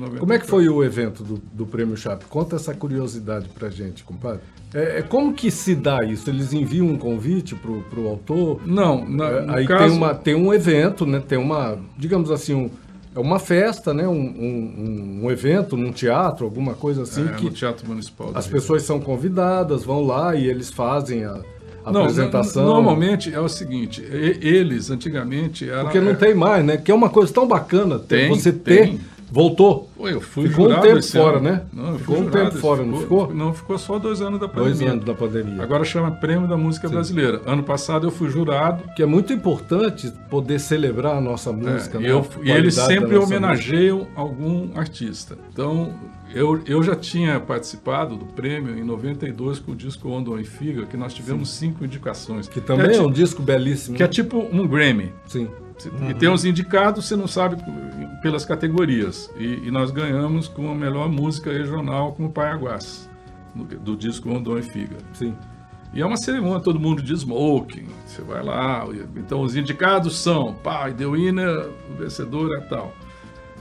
[0.00, 0.18] 90.
[0.18, 2.22] Como é que foi o evento do, do prêmio Sharp?
[2.30, 4.40] Conta essa curiosidade pra gente, compadre.
[4.72, 6.30] É, é como que se dá isso?
[6.30, 8.66] Eles enviam um convite pro, pro autor?
[8.66, 11.20] Não, na, É, aí caso, tem, uma, tem um evento, né?
[11.20, 12.70] Tem uma, digamos assim, um,
[13.14, 14.08] é uma festa, né?
[14.08, 18.30] Um, um, um evento num teatro, alguma coisa assim, é, que no Teatro Municipal.
[18.34, 18.54] as Rio.
[18.54, 21.38] pessoas são convidadas, vão lá e eles fazem a,
[21.90, 22.62] Não, apresentação.
[22.64, 24.02] no- Normalmente é o seguinte,
[24.40, 26.76] eles antigamente era Porque não tem mais, né?
[26.76, 28.82] Que é uma coisa tão bacana ter- Tem, você ter.
[28.88, 29.00] tem.
[29.32, 29.88] Voltou.
[29.98, 31.40] Eu fui Ficou um tempo fora, ano.
[31.50, 31.62] né?
[31.72, 33.32] Não, Ficou um tempo fora, não ficou?
[33.34, 34.74] Não, ficou só dois anos da pandemia.
[34.76, 35.62] Dois anos da pandemia.
[35.62, 37.40] Agora chama Prêmio da Música Brasileira.
[37.46, 38.82] Ano passado eu fui jurado.
[38.94, 41.96] que é muito importante poder celebrar a nossa música.
[41.96, 42.08] é, né?
[42.08, 45.38] e, eu- e eles sempre homenageiam algum artista.
[45.50, 45.94] Então,
[46.34, 50.84] eu, eu já tinha participado do prêmio em 92 com o disco Ondo em Figa,
[50.84, 52.36] que nós tivemos cinco indicações.
[52.48, 52.54] música.
[52.54, 53.96] Que também é, ti- um disco belíssimo.
[53.96, 54.12] que é né?
[54.12, 55.12] tipo um Grammy.
[55.26, 55.48] Sim.
[56.10, 57.56] E tem os indicados, você não sabe
[58.22, 59.30] pelas categorias.
[59.36, 63.08] E, e nós ganhamos com a melhor música regional com o Paiaguás,
[63.54, 64.96] do, do disco Rondon e Figa.
[65.12, 65.34] Sim.
[65.94, 70.54] E é uma cerimônia, todo mundo de smoking, você vai lá, então os indicados são,
[70.54, 72.94] pá, Winner, o vencedor é tal.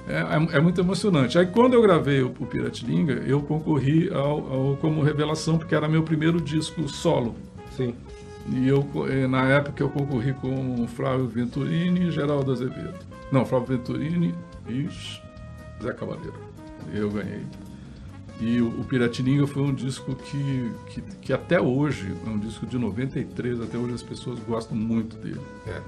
[0.07, 0.19] É,
[0.53, 1.38] é- é muito emocionante.
[1.38, 4.29] Aí quando eu gravei o, o Piratininga, eu concorri ao,
[4.69, 7.36] ao- como revelação, porque era meu primeiro disco solo.
[7.75, 7.93] Sim.
[8.49, 12.95] E eu, eh, na época eu concorri com Flávio Venturini e Geraldo Azevedo.
[13.32, 14.34] Não, Flávio Venturini
[14.67, 14.89] e
[15.82, 16.34] Zé Cavaleiro.
[16.93, 17.45] Eu ganhei.
[18.39, 22.65] E o, o Piratininga foi um disco que, que, que até hoje, é um disco
[22.65, 25.39] de 93, até hoje as pessoas gostam muito dele.
[25.67, 25.80] É.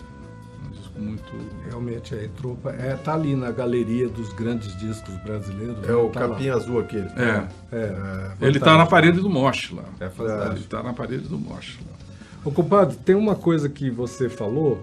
[0.68, 1.34] Um disco muito.
[1.68, 5.84] Realmente, é, entrou, pra- é, tá ali na galeria dos grandes discos brasileiros.
[5.84, 5.96] É né?
[5.96, 6.30] o Tá lá.
[6.30, 7.08] capinha azul aquele.
[7.18, 7.48] É.
[7.72, 9.86] É, Ele tá na parede do Mosh lá.
[10.00, 10.56] é fantástico.
[10.58, 11.94] Ele tá na parede do Mosh lá.
[12.46, 14.78] Ô, compadre, tem uma coisa que você falou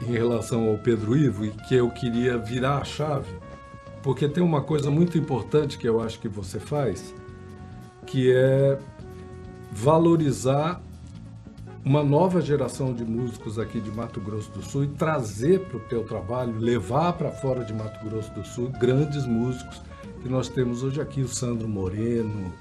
[0.00, 3.34] em relação ao Pedro Ivo e que eu queria virar a chave,
[4.04, 7.12] porque tem uma coisa muito importante que eu acho que você faz,
[8.06, 8.78] que é
[9.72, 10.80] valorizar
[11.84, 15.80] uma nova geração de músicos aqui de Mato Grosso do Sul e trazer para o
[15.80, 19.82] teu trabalho, levar para fora de Mato Grosso do Sul grandes músicos
[20.22, 22.52] que nós temos hoje aqui, o Sandro Moreno,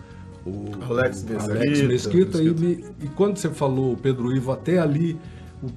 [0.49, 1.51] o Alex Mesquita.
[1.53, 5.17] Alex Mesquita, e, me- e quando você falou o Pedro Ivo, até ali,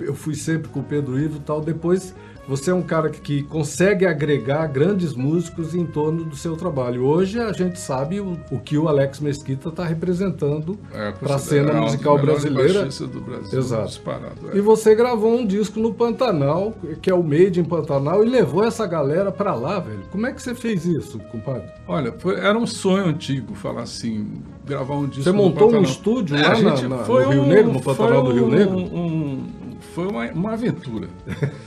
[0.01, 2.15] eu fui sempre com o Pedro Ivo e tal, depois
[2.49, 7.05] você é um cara que, consegue agregar grandes músicos em torno do seu trabalho.
[7.05, 11.39] Hoje a gente sabe o, o que o Alex Mesquita está representando É, para a
[11.39, 12.85] cena um dos musical brasileira.
[12.87, 13.59] do Brasil.
[13.59, 13.87] Exato.
[13.89, 14.51] Disparado.
[14.53, 14.57] é.
[14.57, 18.65] E você gravou um disco no Pantanal, que é o Made in Pantanal, e levou
[18.65, 20.03] essa galera para lá, velho.
[20.11, 21.69] Como é que você fez isso, compadre?
[21.87, 24.27] Olha, foi- era um sonho antigo falar assim,
[24.67, 25.23] gravar um disco.
[25.25, 28.25] Você montou um estúdio É, lá na- na- foi no Rio um- Negro, no Pantanal
[28.25, 28.77] foi do Rio um- Negro?
[28.79, 29.49] um-
[29.95, 31.09] foi uma, uma aventura.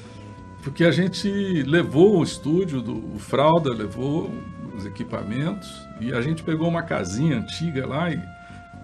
[0.65, 1.29] Porque a gente
[1.63, 4.29] levou o estúdio, do, o Fralda levou
[4.75, 5.69] os equipamentos
[6.01, 8.19] e a gente pegou uma casinha antiga lá e,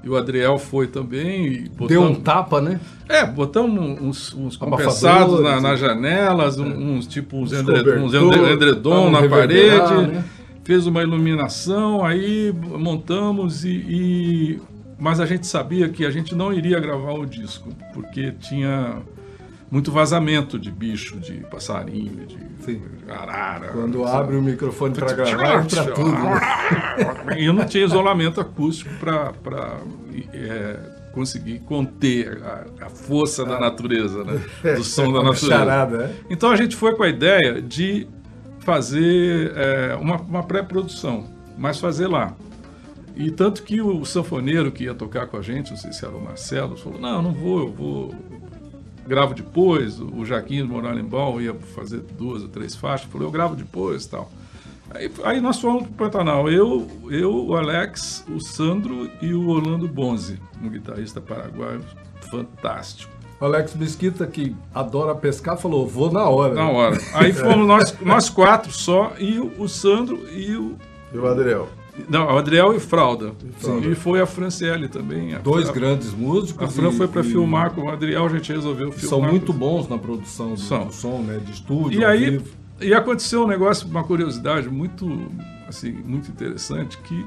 [0.04, 1.48] e o Adriel foi também.
[1.48, 2.80] E Deu botamos- um tapa, né?
[3.10, 5.88] É, botamos uns, uns compensados na, nas né?
[5.88, 10.24] janelas, um- uns tipo uns, edre- uns não na parede, né?
[10.64, 14.62] fez uma iluminação, aí montamos e, e-
[15.00, 19.00] Mas a gente sabia que a gente não iria gravar o disco, porque tinha
[19.72, 22.82] muito vazamento de bicho, de passarinho, de Sim.
[23.08, 23.70] arara.
[23.70, 26.12] Quando abre o microfone para gravar, entra tudo.
[26.12, 26.42] Né?
[27.40, 29.80] E eu não tinha isolamento acústico para
[31.14, 34.42] conseguir conter a, a força da natureza, né?
[34.76, 35.48] do som da natureza.
[35.48, 36.16] Charada, né?
[36.30, 38.08] Então a gente foi com a ideia de
[38.60, 41.26] fazer é, uma, uma pré-produção,
[41.58, 42.36] mas fazer lá.
[43.16, 46.16] E tanto que o sanfoneiro que ia tocar com a gente, não sei se era
[46.16, 48.16] o Marcelo, falou: Não, não vou, eu vou.
[49.08, 50.00] Gravo depois.
[50.00, 54.10] O Jaquinho do Moralimbaum ia fazer duas ou três faixas, falou: Eu gravo depois e
[54.10, 54.32] tal.
[54.94, 56.50] Aí, aí nós fomos pro Pantanal.
[56.50, 61.82] Eu, eu, o Alex, o Sandro e o Orlando Bonzi, um guitarrista paraguaio
[62.30, 63.12] fantástico.
[63.40, 66.54] O Alex Mesquita, que adora pescar, falou: vou na hora.
[66.54, 66.98] Na hora.
[67.14, 70.78] Aí fomos nós, nós quatro só, e o, o Sandro e o.
[71.14, 71.68] E o Adriel.
[72.10, 73.34] Não, o Adriel e Fralda.
[73.60, 73.88] Fralda.
[73.88, 75.34] E foi a Franciele também.
[75.34, 76.64] A, Dois a, grandes músicos.
[76.64, 79.10] A Fran e- foi para e filmar com o Adriel, a gente resolveu filmar.
[79.10, 80.88] São muito bons na produção do, São.
[80.88, 81.40] do som, né?
[81.44, 82.00] De estúdio.
[82.00, 82.46] E aí, vivo.
[82.80, 85.06] e aconteceu um negócio, uma curiosidade muito,
[85.68, 87.26] assim, muito interessante, que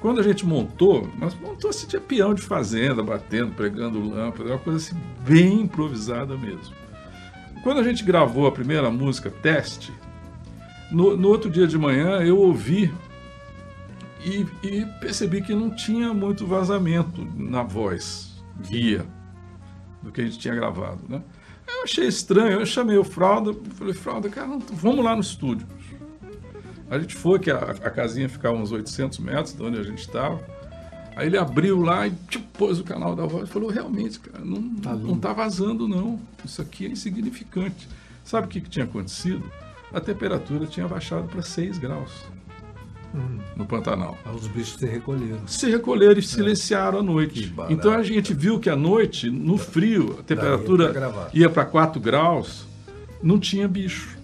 [0.00, 4.58] quando a gente montou, nós montou assim, tinha peão de fazenda, batendo, pregando lâmpada, uma
[4.58, 4.96] coisa assim,
[5.26, 6.74] bem improvisada mesmo.
[7.62, 9.92] Quando a gente gravou a primeira música, Teste,
[10.90, 12.92] no, no outro dia de manhã eu ouvi
[14.24, 18.32] e, e percebi que não tinha muito vazamento na voz,
[18.68, 19.04] guia,
[20.02, 21.22] do que a gente tinha gravado, né?
[21.68, 25.66] Eu achei estranho, eu chamei o Fralda, falei, Fralda, cara, vamos lá no estúdio.
[26.90, 30.00] A gente foi, que a, a casinha ficava uns 800 metros de onde a gente
[30.00, 30.40] estava.
[31.16, 34.44] Aí ele abriu lá e tipo, pôs o canal da voz e falou, realmente, cara,
[34.44, 37.88] não, não tá vazando não, isso aqui é insignificante.
[38.24, 39.42] Sabe o que, que tinha acontecido?
[39.92, 42.12] A temperatura tinha baixado para 6 graus
[43.56, 45.46] no Pantanal Aí Os bichos se recolheram.
[45.46, 47.52] se recolheram e silenciaram à noite.
[47.68, 50.92] Então a gente viu que à noite, no frio, a temperatura
[51.34, 52.66] ia para 4 graus,
[53.22, 54.16] não tinha bicho.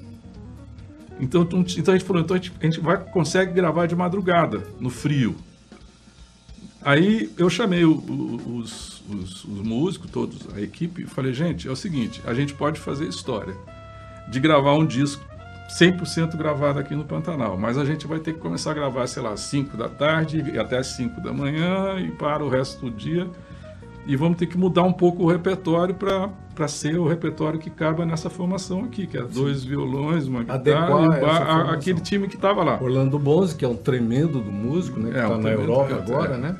[1.21, 4.63] Então, então a gente falou, então a gente, a gente vai, consegue gravar de madrugada,
[4.81, 5.35] no frio.
[6.81, 11.67] Aí eu chamei o- o- os, os- os músicos, todos, a equipe, e falei, gente,
[11.67, 13.55] é o seguinte, a gente pode fazer história
[14.31, 15.23] de gravar um disco
[15.69, 19.23] 100% gravado aqui no Pantanal, mas a gente vai ter que começar a gravar, sei
[19.23, 22.87] lá, às 5 da tarde e até às 5 da manhã e para o resto
[22.87, 23.29] do dia.
[24.07, 28.03] E vamos ter que mudar um pouco o repertório para ser o repertório que cabe
[28.07, 31.71] nessa formação aqui, que é dois violões, uma guitarra Adequar o essa ba- a- formação.
[31.75, 32.79] aquele time que estava lá.
[32.81, 35.11] Orlando Bonzi, que é um tremendo do músico, né?
[35.11, 36.57] Que É, tá um na Europa canto, agora, é, né?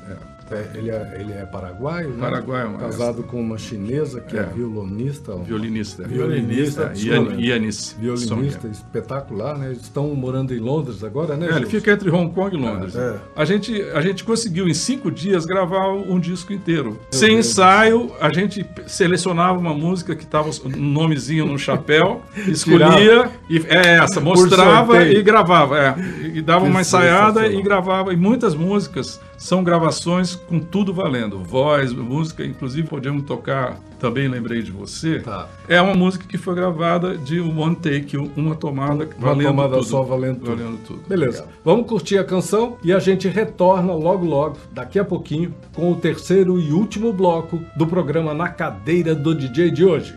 [0.51, 0.55] É.
[0.59, 2.21] É, ele, é, ele é paraguaio, né?
[2.21, 4.45] Paraguaio, mas- casado com uma chinesa que é, É.
[4.45, 5.35] violonista.
[5.37, 6.07] Violinista.
[6.07, 7.33] Violinista, É, desculpa.
[7.35, 7.97] Ian- Ianis.
[7.99, 9.67] Violinista espetacular, né?
[9.69, 11.49] Eles estão morando em Londres agora, né?
[11.51, 12.97] É, ele fica entre Hong Kong e Londres.
[12.97, 13.17] É.
[13.37, 16.99] A, gente, a gente conseguiu em cinco dias gravar um disco inteiro.
[17.11, 17.47] Sem Deus.
[17.47, 23.97] ensaio, a gente selecionava uma música que tava um nomezinho no chapéu, escolhia e é
[24.03, 25.79] essa, mostrava e gravava.
[25.79, 25.95] é.
[26.35, 28.13] E, dava Que uma ensaiada e gravava.
[28.13, 31.43] E muitas músicas são gravações com tudo valendo.
[31.43, 35.21] Voz, música, inclusive podíamos tocar também lembrei de você.
[35.21, 35.49] Tá.
[35.69, 39.87] É uma música que foi gravada de one take, uma tomada Uma valendo tomada tudo.
[39.87, 40.57] só valendo tudo.
[40.57, 41.03] Valendo tudo.
[41.09, 41.47] Beleza.
[41.65, 45.97] Vamos curtir a canção e a gente retorna logo logo, daqui a pouquinho, com o
[45.97, 50.15] terceiro e último bloco do programa Na Cadeira do DJ de hoje.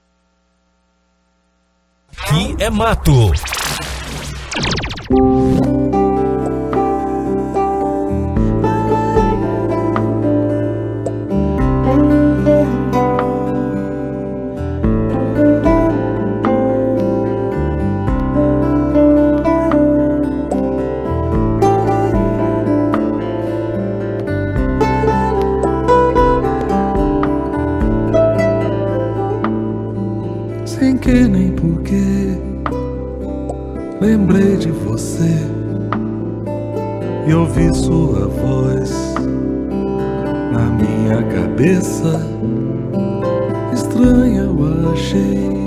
[2.17, 3.31] Aqui é mato.
[41.61, 42.19] Cabeça.
[43.71, 45.63] Estranha eu achei,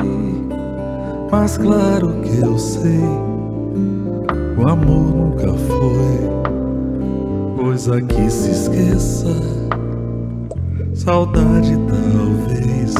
[1.31, 3.01] mas claro que eu sei.
[4.59, 6.19] O amor nunca foi
[7.57, 9.35] coisa que se esqueça.
[10.95, 12.95] Saudade talvez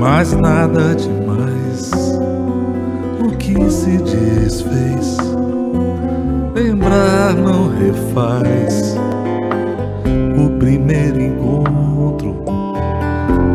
[0.00, 1.90] mas nada demais.
[3.20, 5.16] O que se desfez,
[6.54, 8.97] lembrar não refaz.
[10.58, 12.30] Primeiro encontro,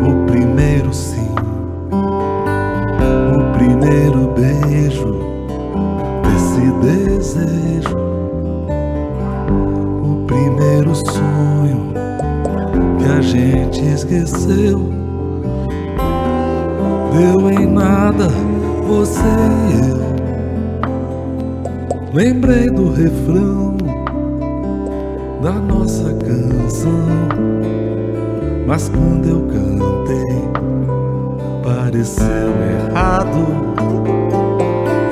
[0.02, 1.28] o primeiro sim,
[1.92, 5.20] o primeiro beijo
[6.22, 7.96] desse desejo,
[10.02, 11.92] o primeiro sonho
[12.98, 14.90] que a gente esqueceu
[17.12, 18.28] deu em nada
[18.86, 19.20] você
[19.70, 20.04] e eu.
[22.14, 23.83] Lembrei do refrão
[25.44, 27.04] da nossa canção,
[28.66, 30.48] mas quando eu cantei,
[31.62, 33.44] pareceu errado.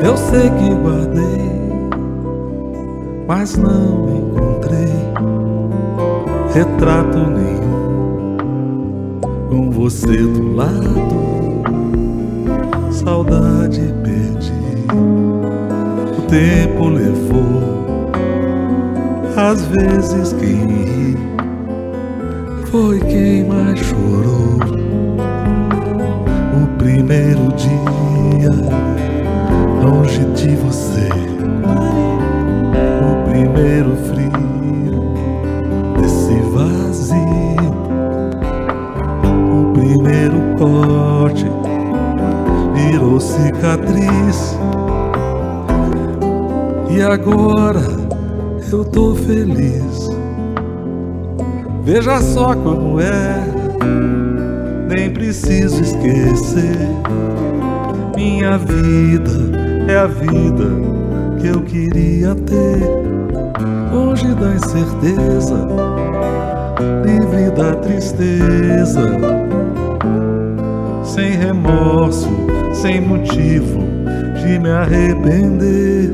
[0.02, 1.52] Eu sei que guardei,
[3.28, 4.88] mas não encontrei
[6.54, 8.38] retrato nenhum
[9.50, 11.12] com você do lado
[12.90, 14.52] saudade perdi.
[16.18, 17.81] O tempo levou,
[19.36, 21.16] às vezes quem ri
[22.70, 24.58] foi quem mais chorou.
[26.62, 28.50] O primeiro dia
[29.82, 31.08] longe de você,
[33.00, 35.14] o primeiro frio
[35.98, 37.72] desse vazio,
[39.50, 41.46] o primeiro corte
[42.74, 44.58] virou cicatriz.
[46.90, 47.80] E agora
[48.72, 50.08] eu tô feliz.
[51.84, 53.44] Veja só como é,
[54.88, 56.88] nem preciso esquecer.
[58.14, 59.30] Minha vida
[59.88, 60.70] é a vida
[61.40, 62.80] que eu queria ter.
[63.92, 65.68] Longe da incerteza,
[67.04, 69.32] livre da tristeza
[71.14, 72.28] sem remorso,
[72.72, 73.80] sem motivo
[74.42, 76.10] de me arrepender,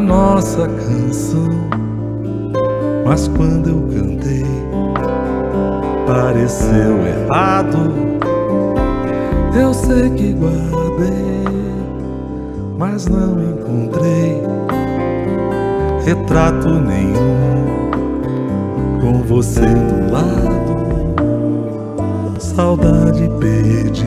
[0.00, 1.48] nossa canção,
[3.04, 4.46] mas quando eu cantei,
[6.06, 7.78] pareceu errado.
[9.54, 11.44] Eu sei que guardei,
[12.78, 14.42] mas não encontrei
[16.04, 17.90] retrato nenhum
[19.00, 20.80] com você do lado.
[22.38, 24.06] Saudade perdi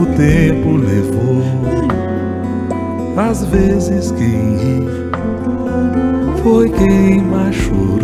[0.00, 1.93] o tempo levou.
[3.16, 4.86] Às vezes quem ri
[6.42, 7.94] foi quem mais chorou.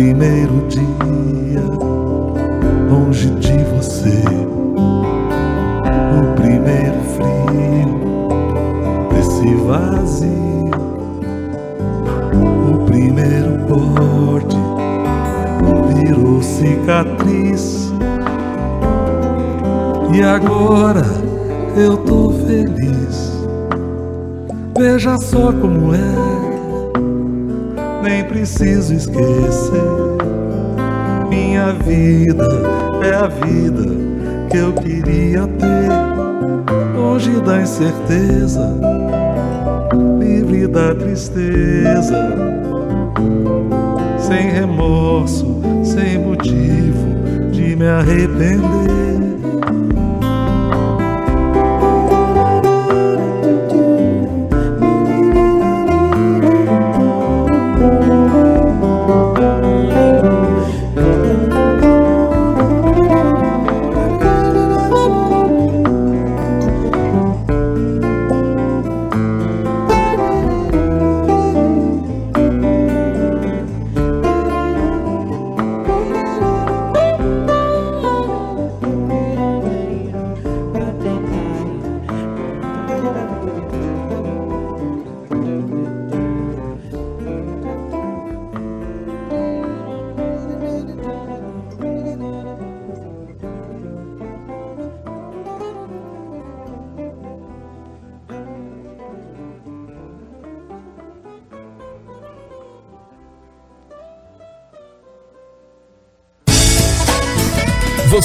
[0.00, 1.62] primeiro dia
[2.90, 4.22] longe de você,
[6.16, 8.00] o primeiro frio
[9.12, 10.70] desse vazio,
[12.32, 14.56] o primeiro corte
[15.94, 17.92] virou cicatriz.
[20.14, 21.04] E agora
[21.76, 23.40] eu tô feliz.
[24.76, 26.40] Veja só como é
[28.02, 29.82] nem preciso esquecer.
[31.28, 32.46] Minha vida
[33.02, 33.84] é a vida
[34.50, 38.74] que eu queria ter, longe da incerteza,
[40.18, 42.34] livre da tristeza,
[44.18, 48.99] sem remorso, sem motivo de me arrepender.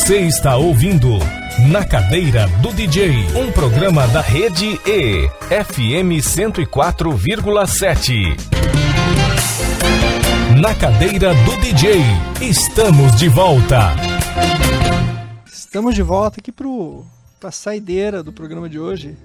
[0.05, 1.17] Você está ouvindo
[1.71, 8.37] Na Cadeira do DJ, um programa da rede E, FM 104,7.
[10.61, 11.95] Na Cadeira do DJ,
[12.39, 13.95] estamos de volta.
[15.51, 17.03] Estamos de volta aqui pro,
[17.39, 19.17] pra saideira do programa de hoje.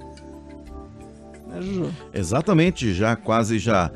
[1.49, 1.91] Né, Juju?
[2.15, 3.91] Exatamente, já quase já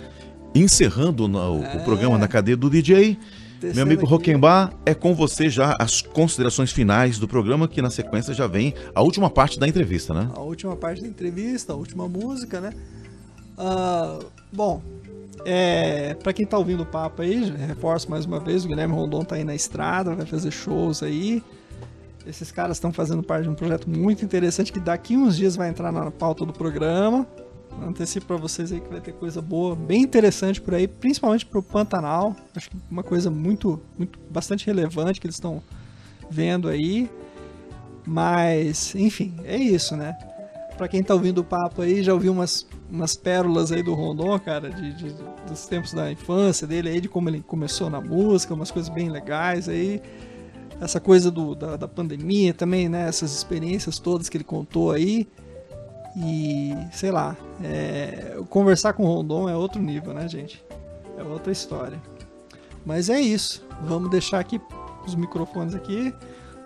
[0.55, 3.18] encerrando no- o programa na cadeia do DJ.
[3.63, 4.07] Meu amigo.
[4.07, 8.75] Roquembar, é com você já as considerações finais do programa, que na sequência já vem
[8.95, 10.29] a última parte da entrevista, né?
[10.35, 12.73] a última parte da entrevista, a última música, né?
[13.57, 14.19] Ah,
[14.53, 14.83] bom,
[15.45, 19.25] é, para quem tá ouvindo o papo aí, reforço mais uma vez, o Guilherme Rondon
[19.25, 21.43] tá aí na estrada, vai fazer shows aí.
[22.27, 25.69] Esses caras estão fazendo parte de um projeto muito interessante que daqui uns dias vai
[25.69, 27.27] entrar na pauta do programa.
[27.83, 31.62] Antecipo para vocês aí que vai ter coisa boa, bem interessante por aí, principalmente pro
[31.62, 32.35] Pantanal.
[32.55, 35.62] Acho que uma coisa muito, muito bastante relevante que eles estão
[36.31, 37.11] vendo aí.
[38.07, 40.16] Mas, enfim, é isso, né?
[40.77, 44.39] Pra quem tá ouvindo o papo aí, já ouviu umas, umas pérolas aí do Rondon,
[44.41, 45.14] cara, de, de-
[45.49, 49.09] dos tempos da infância dele aí, de como ele começou na música, umas coisas bem
[49.09, 50.03] legais aí.
[50.81, 53.09] Essa coisa do, da, da pandemia também, né?
[53.09, 55.29] Essas experiências todas que ele contou aí.
[56.17, 60.65] E, sei lá, é, conversar com o Rondon é outro nível, né, gente?
[61.19, 62.01] É outra história.
[62.85, 63.67] Mas é isso.
[63.83, 64.61] Vamos deixar aqui
[65.07, 66.15] os microfones aqui.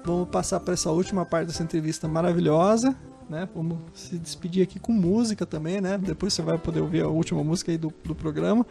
[0.04, 2.96] Vamos passar para essa última parte dessa entrevista maravilhosa,
[3.28, 3.48] né?
[3.54, 5.98] Vamos se despedir aqui com música também, né?
[5.98, 8.66] Depois você vai poder ouvir a última música aí do, do programa.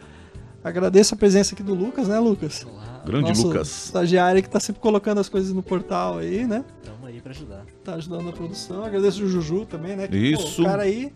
[0.62, 2.66] Agradeço a presença aqui do Lucas, né, Lucas?
[3.08, 3.86] Grande Nosso Lucas.
[3.86, 6.64] estagiário que tá sempre colocando as coisas no portal aí, né?
[6.84, 7.64] Tamo aí pra ajudar.
[7.84, 8.84] Tá ajudando a produção.
[8.84, 10.06] Agradeço o Juju também, né?
[10.06, 10.56] Que, Isso.
[10.56, 11.12] Pô, o cara aí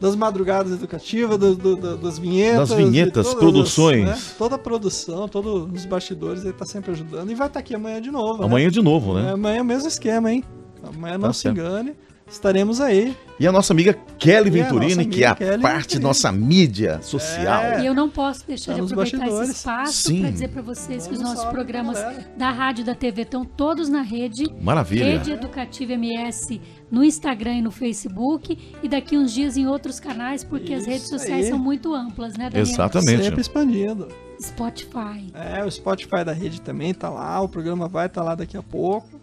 [0.00, 2.68] das madrugadas educativas, do, do- do- das vinhetas.
[2.68, 4.08] Das vinhetas, produções.
[4.08, 4.34] as, né?
[4.36, 7.30] Toda a produção, todos os bastidores, ele tá sempre ajudando.
[7.30, 8.40] E vai estar aqui amanhã de novo.
[8.40, 8.44] né?
[8.46, 9.32] Amanhã de novo, É, né?
[9.32, 10.44] amanhã é o mesmo esquema, hein?
[10.82, 11.58] Amanhã não Tá se certo.
[11.58, 11.94] engane.
[12.28, 13.16] Estaremos aí.
[13.38, 16.04] E a nossa amiga Kelly E Venturini, amiga que é a Kelly parte Venturini.
[16.04, 17.62] nossa mídia social.
[17.62, 17.82] É.
[17.82, 20.20] E eu não posso deixar Tá de nos aproveitar esse espaço Sim.
[20.22, 22.26] para dizer para vocês que os nossos programas galera.
[22.36, 24.44] da rádio e da TV estão todos na rede.
[24.60, 25.04] Maravilha.
[25.04, 26.60] Rede Educativa MS
[26.90, 28.58] no Instagram e no Facebook.
[28.82, 31.50] E daqui uns dias em outros canais, porque as Isso redes sociais aí.
[31.50, 32.62] são muito amplas, né, Daniel?
[32.62, 33.22] Exatamente.
[33.24, 34.08] Sempre expandindo.
[34.40, 35.30] Spotify.
[35.34, 37.40] É, o Spotify da rede também tá lá.
[37.40, 39.15] O programa vai estar lá daqui a pouco.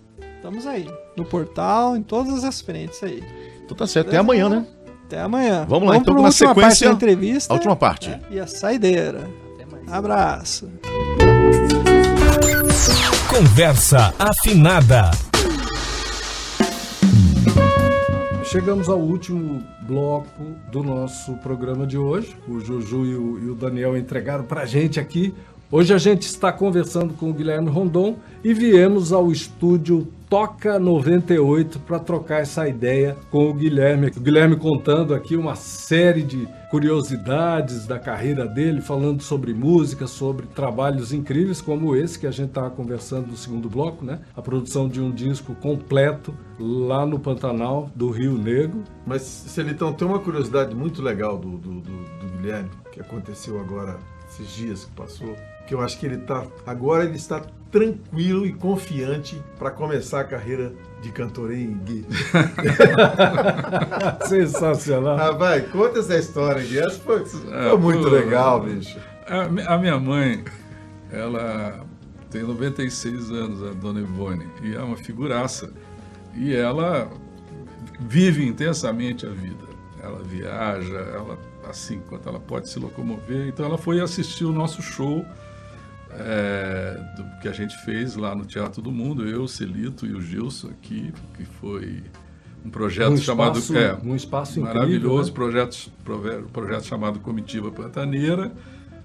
[0.44, 0.90] Estamos aí.
[1.16, 3.24] No portal, em todas as frentes aí.
[3.64, 4.10] Então tá certo.
[4.10, 4.68] Até amanhã, né?
[5.06, 5.66] Até amanhã.
[5.70, 7.54] Vamos lá, então, pra na sequência, da entrevista.
[7.54, 8.10] A última parte.
[8.10, 8.20] né?
[8.30, 9.30] E a saideira.
[9.54, 9.90] Até mais.
[9.90, 10.70] Abraço.
[13.30, 15.12] Conversa afinada.
[18.44, 22.36] Chegamos ao último bloco do nosso programa de hoje.
[22.50, 25.34] O Juju e o, e o Daniel entregaram pra gente aqui
[25.76, 31.80] Hoje a gente está conversando com o Guilherme Rondon e viemos ao estúdio Toca 98
[31.80, 34.12] para trocar essa ideia com o Guilherme.
[34.16, 40.46] O Guilherme contando aqui uma série de curiosidades da carreira dele, falando sobre música, sobre
[40.46, 44.20] trabalhos incríveis como esse que a gente estava conversando no segundo bloco, né?
[44.36, 48.84] A produção de um disco completo lá no Pantanal do Rio Negro.
[49.08, 53.98] Mas, Celitão, tem uma curiosidade muito legal do, do, do, do Guilherme, que aconteceu agora,
[54.30, 55.36] esses dias que passou,
[55.68, 56.46] que eu acho que ele tá.
[56.66, 57.42] Agora ele está
[57.72, 61.82] tranquilo e confiante para começar a carreira de cantorinho.
[64.28, 65.18] Sensacional.
[65.20, 66.78] Ah, vai, conta essa história aqui.
[66.78, 69.00] Essa foi, foi É, muito pô, legal, bicho.
[69.28, 70.44] A, a minha mãe,
[71.12, 71.86] ela
[72.30, 75.72] tem 96 anos, a dona Ivone, e é uma figuraça.
[76.36, 77.10] E ela
[78.00, 79.64] vive intensamente a vida.
[80.02, 81.38] Ela viaja, ela
[81.68, 83.48] assim, quanto ela pode se locomover.
[83.48, 85.26] Então ela foi assistir o nosso show
[86.18, 90.14] é, do- que a gente fez lá no Teatro do Mundo, eu, o Celito e
[90.14, 92.04] o Gilson aqui, que foi
[92.66, 95.36] um projeto Um chamado espaço- é, um espaço incrível, maravilhoso, né?
[95.36, 95.92] projeto,
[96.52, 98.52] projeto chamado Comitiva Pantaneira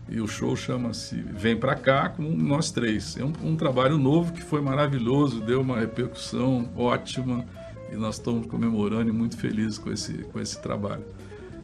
[0.08, 3.16] e o show chama-se Vem Pra Cá com nós três.
[3.16, 7.44] É um, um trabalho novo que foi maravilhoso, deu uma repercussão ótima
[7.92, 11.04] e nós estamos comemorando e muito felizes com esse, com esse trabalho.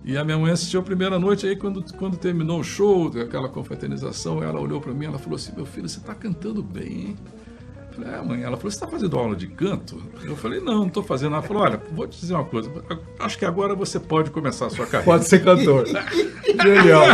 [0.04, 3.48] E a minha mãe assistiu a primeira noite, aí quando, quando terminou o show, aquela
[3.48, 7.16] confraternização, ela olhou para mim ela falou assim, meu filho, você está cantando bem, hein?
[7.94, 10.02] Falei, é, mãe, ela falou, você está fazendo aula de canto?
[10.24, 11.34] Eu falei, não, não estou fazendo.
[11.34, 12.70] Ela falou, olha, vou te dizer uma coisa,
[13.20, 15.04] acho que agora você pode começar a sua carreira.
[15.04, 15.86] Pode ser cantor.
[15.86, 17.06] Genial.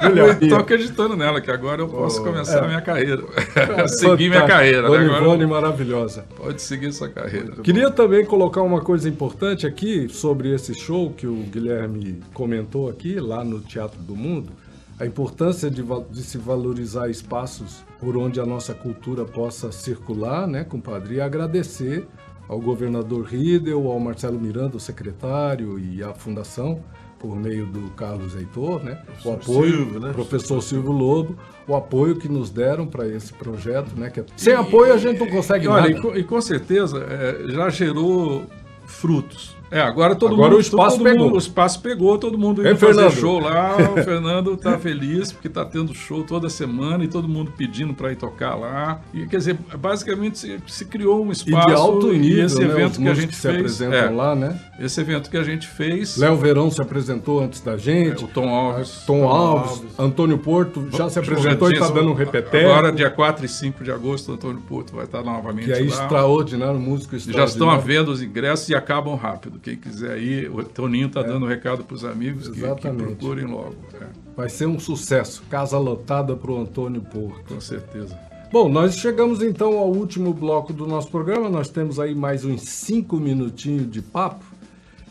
[0.00, 0.30] Genial.
[0.40, 3.24] estou acreditando nela, que agora eu posso começar a minha carreira.
[3.88, 4.82] seguir minha carreira.
[4.82, 4.88] né?
[4.88, 6.24] Dona Agora Ivone maravilhosa.
[6.36, 7.56] pode seguir sua carreira.
[7.62, 13.18] Queria também colocar uma coisa importante aqui sobre esse show que o Guilherme comentou aqui,
[13.18, 14.52] lá no Teatro do Mundo.
[14.98, 20.64] A importância de, de se valorizar espaços por onde a nossa cultura possa circular, né,
[20.64, 21.16] compadre?
[21.16, 22.06] E agradecer
[22.48, 26.82] ao governador Riedel, ao Marcelo Miranda, o secretário, e à fundação,
[27.18, 29.02] por meio do Carlos Heitor, né?
[29.24, 30.12] O apoio, Silvio, né?
[30.12, 31.36] professor Silvio Lobo,
[31.66, 34.08] o apoio que nos deram para esse projeto, né?
[34.10, 35.92] que é- Sem apoio a gente não consegue E, olha, nada.
[35.98, 38.44] e, com, e com certeza é, já gerou
[38.86, 39.55] frutos.
[39.70, 40.58] É, agora todo Agora mundo.
[40.58, 41.24] o espaço pegou.
[41.26, 43.12] mundo- o espaço pegou, todo mundo indo fazer Fernando?
[43.16, 43.76] show lá.
[43.96, 48.12] O Fernando está feliz porque está tendo show toda semana e todo mundo pedindo para
[48.12, 49.00] ir tocar lá.
[49.12, 52.58] E quer dizer, basicamente se, se criou um E espaço de alto e nível, esse
[52.60, 52.64] né?
[52.66, 53.54] evento Os que a gente se fez.
[53.56, 54.60] apresentam é, lá, né?
[54.78, 56.16] Esse evento que a gente fez.
[56.16, 58.24] Léo Verão se apresentou antes da gente.
[58.24, 59.02] o Tom Alves.
[59.06, 62.70] Tom Alves, Antônio Porto já se apresentou e está dando um repeteco.
[62.70, 65.78] Agora, dia 4 e 5 de agosto, o Antônio Porto vai estar novamente que é
[65.78, 65.80] lá.
[65.86, 67.44] extraordinário, músico Já estão à
[67.76, 67.82] extraordinário.
[67.82, 69.55] venda os ingressos e acabam rápido.
[69.58, 73.46] Quem quiser ir, o Toninho está dando um recado para os amigos que, que procurem
[73.46, 73.76] logo.
[74.00, 75.42] É, Vai ser um sucesso.
[75.48, 77.54] Casa lotada para o Antônio Porto.
[77.54, 78.18] com certeza.
[78.52, 81.48] Bom, nós chegamos então ao último bloco do nosso programa.
[81.48, 84.44] Nós temos aí mais uns cinco minutinhos de papo.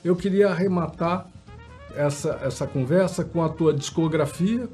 [0.03, 1.27] Eu queria arrematar
[1.95, 4.69] essa, essa conversa com a tua discografia,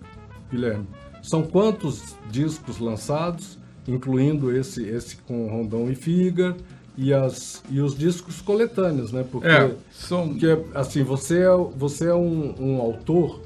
[0.52, 0.88] Guilherme.
[1.24, 3.58] São quantos discos lançados,
[3.88, 6.56] incluindo esse, esse com Rondão e Figa
[6.98, 9.26] e, as, e os discos coletâneos, né?
[9.32, 10.30] Porque, É, são.
[10.30, 13.42] porque assim, você é, você é um, um autor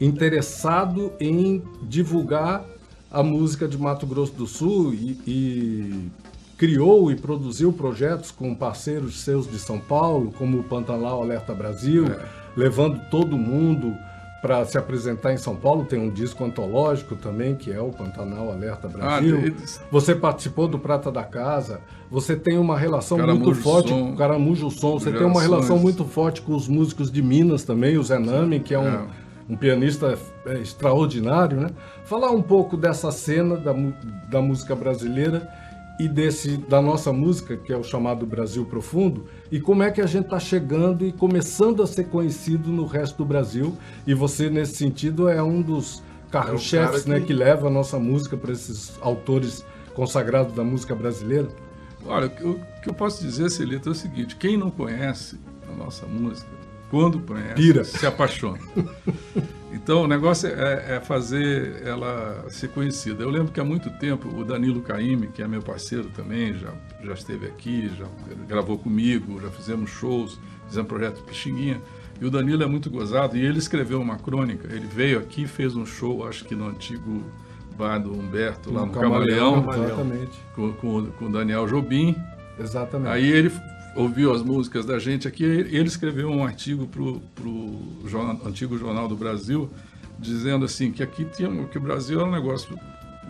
[0.00, 2.64] interessado em divulgar
[3.10, 6.10] a música de Mato Grosso do Sul e, e
[6.58, 12.06] criou e produziu projetos com parceiros seus de São Paulo, como o Pantanal Alerta Brasil,
[12.06, 12.18] É.
[12.56, 13.94] levando todo mundo
[14.46, 15.84] para se apresentar em São Paulo.
[15.84, 19.38] Tem um disco antológico também, que é o Pantanal Alerta Brasil.
[19.38, 23.98] eles- Você participou do Prata da Casa, você tem uma relação Caramujo muito forte Som.
[24.06, 27.64] com o Caramujo Som, você tem uma relação muito forte com os músicos de Minas
[27.64, 29.00] também, o Zenami, que é um, É.
[29.50, 30.16] um pianista
[30.46, 31.70] é, extraordinário, né?
[32.04, 33.74] Falar um pouco dessa cena da,
[34.30, 35.48] da música brasileira
[35.98, 40.00] e desse da nossa música, que é o chamado Brasil Profundo, e como é que
[40.00, 43.74] a gente está chegando e começando a ser conhecido no resto do Brasil.
[44.06, 47.98] E você, nesse sentido, é um dos carros-chefes cara né, que- que leva a nossa
[47.98, 51.48] música para esses autores consagrados da música brasileira.
[52.04, 54.70] Olha, o que eu- o que eu posso dizer, Celito, é o seguinte: quem não
[54.70, 55.38] conhece
[55.68, 56.48] a nossa música,
[56.90, 57.84] quando conhece, Pira.
[57.84, 58.58] se apaixona.
[59.72, 63.22] Então, o negócio é, é fazer ela ser conhecida.
[63.22, 66.72] Eu lembro que há muito tempo o Danilo Caime, que é meu parceiro também, já,
[67.04, 68.06] já esteve aqui, já
[68.48, 71.80] gravou comigo, já fizemos shows, fizemos projeto Pixinguinha.
[72.20, 74.66] E o Danilo é muito gozado e ele escreveu uma crônica.
[74.72, 77.22] Ele veio aqui e fez um show, acho que no antigo
[77.76, 80.38] bar do Humberto, lá no, Camaleão, Exatamente.
[80.54, 82.16] com, com, com o Daniel Jobim.
[82.58, 83.12] Exatamente.
[83.12, 83.50] Aí ele
[83.96, 87.22] ouviu as músicas da gente aqui, ele escreveu um artigo para o
[88.46, 89.70] antigo Jornal do Brasil,
[90.18, 92.78] dizendo assim que aqui tinha, que o Brasil era um negócio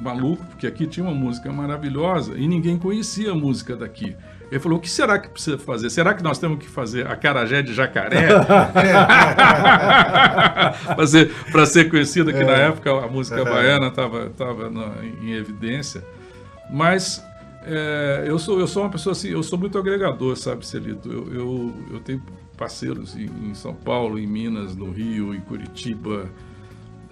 [0.01, 4.14] maluco, porque aqui tinha uma música maravilhosa e ninguém conhecia a música daqui.
[4.51, 5.91] Ele falou: o que será que precisa fazer?
[5.91, 8.29] Será que nós temos que fazer a carajé de jacaré?
[10.95, 14.93] para ser, pra ser conhecida, que na época a música baiana estava tava na-
[15.23, 16.05] em evidência.
[16.71, 17.23] Mas
[17.67, 21.11] é, eu, sou, eu sou uma pessoa assim, eu sou muito agregador, sabe, Celito?
[21.11, 22.23] Eu, eu, eu tenho
[22.57, 26.27] parceiros em, em São Paulo, em Minas, no Rio, em Curitiba.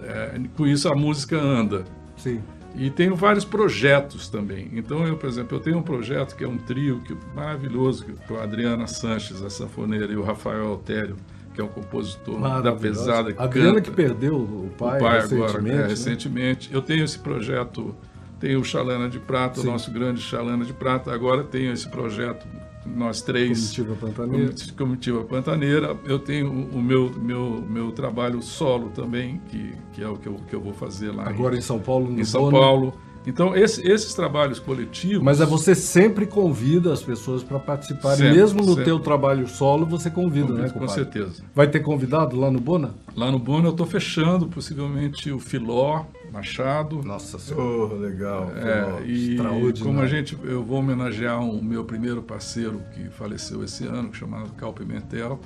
[0.01, 1.83] É, com isso a música anda.
[2.17, 2.41] Sim.
[2.77, 4.69] E tenho vários projetos também.
[4.73, 8.13] Então, eu, por exemplo, eu tenho um projeto que é um trio que, maravilhoso, que-
[8.27, 11.15] com a Adriana Sanches, a sanfoneira, e o Rafael Altério,
[11.53, 13.33] que é um compositor da pesada.
[13.37, 15.57] A Adriana que perdeu o pai, o pai recentemente.
[15.57, 15.87] agora, é, né?
[15.87, 16.73] recentemente.
[16.73, 17.95] Eu tenho esse projeto,
[18.39, 19.67] tenho o Chalana de Prata, Sim.
[19.67, 21.11] o nosso grande Chalana de Prata.
[21.13, 22.45] Agora tenho esse projeto,
[22.85, 23.71] nós três.
[23.75, 24.45] Comitiva Pantaneira.
[24.47, 25.97] Comit- Comitiva Pantaneira.
[26.05, 30.33] Eu tenho o meu, meu, meu trabalho solo também, que, que é o que eu,
[30.47, 32.57] que eu vou fazer lá Agora em São Paulo, no em São Bona.
[32.59, 32.93] Paulo.
[33.27, 35.23] Então, esse- esses trabalhos coletivos.
[35.23, 38.83] Mas é você sempre convida as pessoas para participarem, Sempre, mesmo no sempre.
[38.83, 40.93] teu trabalho solo, você convida, né, com compadre?
[40.93, 41.41] certeza.
[41.55, 42.93] Vai ter convidado lá no Bona?
[43.15, 46.03] Lá no Bono eu estou fechando, possivelmente o Filó
[46.35, 47.01] Machado.
[47.01, 47.63] Nossa Senhora.
[47.63, 48.51] Oh, legal.
[48.55, 49.37] É, e
[49.81, 54.49] como a gente, eu vou homenagear o meu primeiro parceiro que faleceu esse ano, chamado
[54.51, 55.39] Cal Pimentel.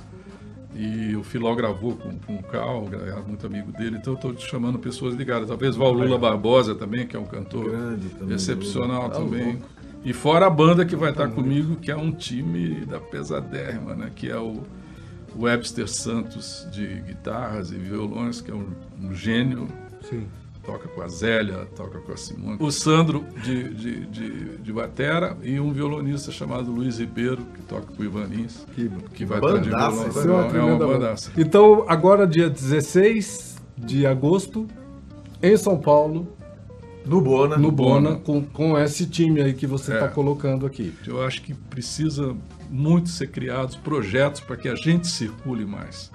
[0.75, 4.37] E o Filó gravou com, com o Cal, era muito amigo dele, então eu estou
[4.39, 5.47] chamando pessoas ligadas.
[5.47, 9.45] Talvez Val Lula Barbosa também, que é um cantor Grande também, excepcional Tá também.
[9.53, 9.67] louco.
[10.03, 14.11] E fora a banda que vai estar comigo, que é um time da pesadérrima, né?
[14.15, 14.61] Que é o
[15.37, 18.67] Webster Santos de guitarras e violões, que é um,
[19.03, 19.67] um gênio.
[20.01, 20.25] Sim.
[20.71, 22.57] Toca com a Zélia, toca com a Simone.
[22.59, 27.87] O Sandro de, de, de, de batera e um violonista chamado Luiz Ribeiro, que toca
[27.91, 30.55] com o Ivan Lins, Que que vai estar de Bandaça, violão.
[30.55, 30.87] É uma banda.
[30.99, 31.31] bandaça.
[31.35, 34.67] Então, agora dia 16 de agosto,
[35.41, 36.27] em São Paulo,
[37.05, 37.57] No Bona.
[37.57, 39.95] no Bona, com, com esse time aí que você É.
[39.95, 40.93] está colocando aqui.
[41.07, 42.35] Eu acho que precisa
[42.69, 46.11] muito ser criados projetos para que a gente circule mais.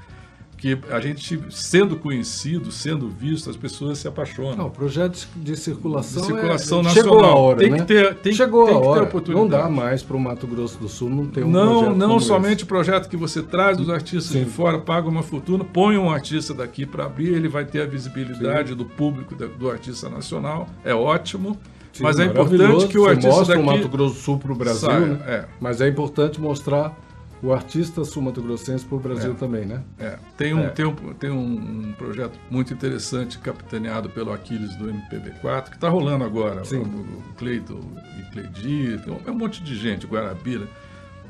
[0.64, 4.56] Que a gente, sendo conhecido, sendo visto, as pessoas se apaixonam.
[4.56, 6.82] Não, projetos de circulação, De circulação é...
[6.84, 7.04] nacional.
[7.12, 7.76] Chegou a hora, Tem né?
[7.80, 9.38] que ter- tem- Chegou tem a que ter hora.
[9.40, 12.18] Não dá mais para o Mato Grosso do Sul não ter um não, projeto não
[12.18, 12.64] somente esse.
[12.64, 14.44] o projeto que você traz dos artistas Sim.
[14.44, 17.86] de fora, paga uma fortuna, põe um artista daqui para abrir, ele vai ter a
[17.86, 21.58] visibilidade do público do artista nacional, é ótimo.
[21.92, 24.50] Sim, mas é importante que o artista mostra daqui o Mato Grosso do Sul para
[24.52, 25.18] o Brasil, saia, né?
[25.26, 25.44] é.
[25.60, 26.98] Mas é importante mostrar
[27.44, 29.34] o artista sul-mato-grossense para o Brasil É.
[29.34, 29.82] também, né?
[29.98, 30.68] É, tem um, É.
[30.70, 35.90] Tem, um, tem um, um projeto muito interessante capitaneado pelo Aquiles do MPB4, que está
[35.90, 36.64] rolando agora.
[36.64, 36.78] Sim.
[36.78, 37.80] O, o Cleiton
[38.18, 40.66] e Cleidi, tem um, é um monte de gente, Guarabira.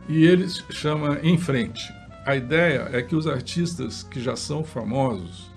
[0.09, 1.93] E ele chama Em Frente.
[2.25, 5.51] A ideia é que os artistas que já são famosos,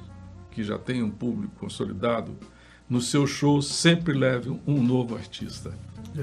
[0.50, 2.36] que já têm um público consolidado,
[2.90, 5.74] no seu show sempre levem um novo artista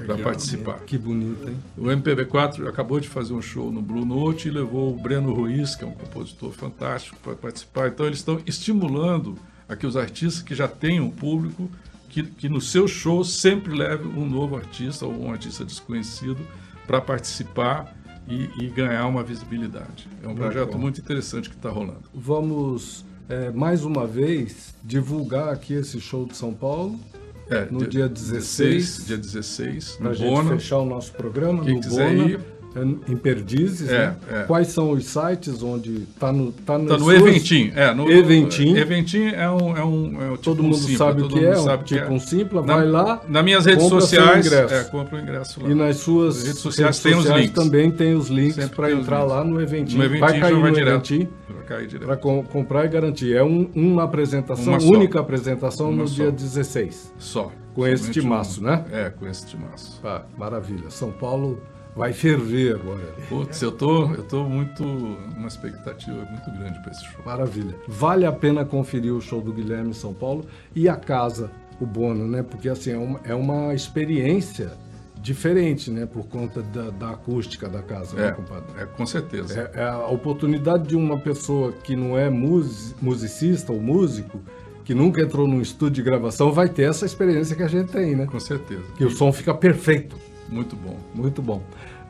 [0.05, 0.79] para participar.
[0.79, 1.57] Que bonito, hein?
[1.77, 5.75] O MPB4 acabou de fazer um show no Blue Note e levou o Breno Ruiz,
[5.75, 7.89] que é um compositor fantástico, para participar.
[7.89, 9.37] Então, eles estão estimulando
[9.69, 11.69] a que os artistas que já têm um público,
[12.09, 16.45] que, que no seu show sempre leve um novo artista ou um artista desconhecido
[16.85, 17.95] para participar
[18.27, 20.07] e, e ganhar uma visibilidade.
[20.21, 20.77] É um Muito projeto bom.
[20.77, 22.03] muito interessante que está rolando.
[22.13, 26.99] Vamos, é, mais uma vez, divulgar aqui esse show de São Paulo,
[27.47, 30.49] É, No dia 16, dia 16, para a no gente Bona.
[30.57, 32.39] fechar o nosso programa, Quem no quiser Bona, ir.
[32.75, 34.15] É, em Perdizes, É, né?
[34.31, 34.43] é.
[34.43, 37.71] Quais são os sites onde está no tá nas Tá no suas- Eventim.
[37.75, 38.75] É, no, Eventim.
[38.75, 39.77] Eventim é um.
[39.77, 41.83] É um, é um tipo Todo um mundo Simpla, sabe o que é, um, sabe
[41.83, 42.11] que tipo é.
[42.15, 44.51] um Simpla, Na- vai lá Nas minhas redes sociais.
[44.51, 45.69] É, compra o ingresso lá.
[45.69, 47.63] e nas suas redes sociais tem os sociais links.
[47.63, 49.31] também tem os links para tem os entrar links.
[49.35, 49.97] lá no Eventim.
[49.97, 51.13] No Eventim vai cair vai no direto.
[51.13, 51.29] Eventim
[52.05, 53.35] para comprar e garantir.
[53.35, 56.15] É um- uma apresentação, Uma única apresentação Uma no só.
[56.15, 57.11] dia 16.
[57.17, 57.51] Só.
[57.73, 58.65] Com esse Somente timaço, um.
[58.65, 58.85] né?
[58.91, 59.99] É, com esse timaço.
[60.03, 60.89] Ah, maravilha.
[60.89, 61.59] São Paulo
[61.95, 63.13] vai ferver agora.
[63.29, 64.83] Putz, eu tô, eu tô muito.
[64.83, 67.21] uma expectativa muito grande para esse show.
[67.25, 67.75] Maravilha.
[67.87, 71.85] Vale a pena conferir o show do Guilherme em São Paulo e a casa, o
[71.85, 72.43] Bono, né?
[72.43, 74.71] Porque assim, é uma, é uma experiência
[75.21, 76.05] diferente, né?
[76.05, 78.65] Por conta da, da acústica da casa, né, É, compadre?
[78.77, 79.71] é, com certeza.
[79.73, 84.39] É, é a oportunidade de uma pessoa que não é mus- musicista ou músico,
[84.83, 88.15] que nunca entrou num estúdio de gravação, vai ter essa experiência que a gente tem,
[88.15, 88.27] né?
[88.27, 88.83] Com certeza.
[88.95, 90.15] Que o som fica perfeito.
[90.47, 90.95] Muito bom.
[91.15, 91.63] Muito bom.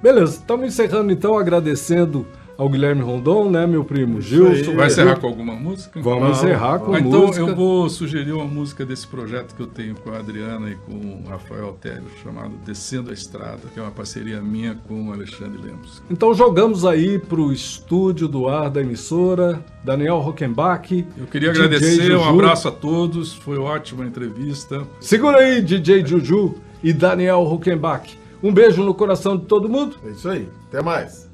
[0.05, 4.75] Beleza, estamos encerrando então agradecendo ao Guilherme Rondon, né, meu primo Gilson.
[4.75, 5.99] Vai encerrar com alguma música?
[5.99, 7.39] Vamos encerrar com Ah, então música.
[7.39, 10.93] eu vou sugerir uma música desse projeto que eu tenho com a Adriana e com
[10.93, 15.59] o Rafael Altério, chamado Descendo a Estrada, que é uma parceria minha com o Alexandre
[15.59, 16.03] Lemos.
[16.07, 21.03] Então jogamos aí pro estúdio do ar da emissora, Daniel Rockenbach.
[21.17, 22.29] Eu queria DJ agradecer, um Juju.
[22.29, 24.83] abraço a todos, foi ótima a entrevista.
[24.99, 26.53] Segura aí, DJ Juju
[26.83, 28.23] e Daniel Rockenbach.
[28.41, 29.97] Um beijo no coração de todo mundo.
[30.05, 30.49] É isso aí.
[30.67, 31.29] Até mais.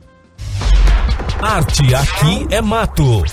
[1.42, 3.24] Arte aqui é mato.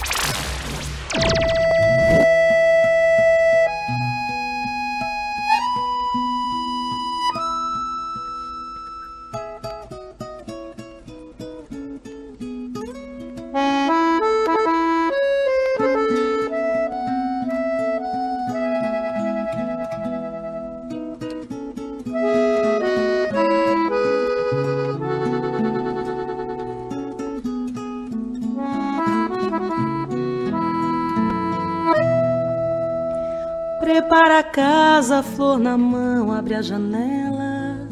[35.09, 37.89] Casa, flor na mão, abre a janela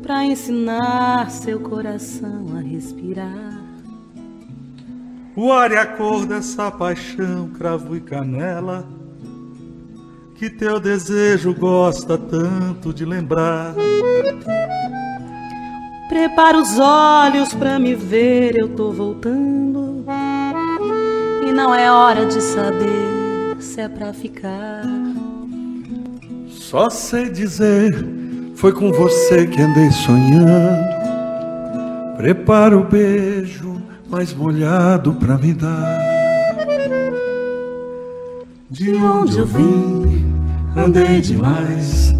[0.00, 3.58] pra ensinar seu coração a respirar.
[5.34, 8.86] O ar e a cor dessa paixão, cravo e canela,
[10.36, 13.74] que teu desejo gosta tanto de lembrar.
[16.08, 20.04] Prepara os olhos pra me ver, eu tô voltando.
[21.44, 24.97] E não é hora de saber se é pra ficar.
[26.70, 27.94] Só sei dizer,
[28.54, 30.86] foi com você que andei sonhando.
[32.18, 35.98] Prepara o beijo mais molhado pra me dar.
[38.70, 40.26] De onde eu vim,
[40.76, 42.14] andei demais.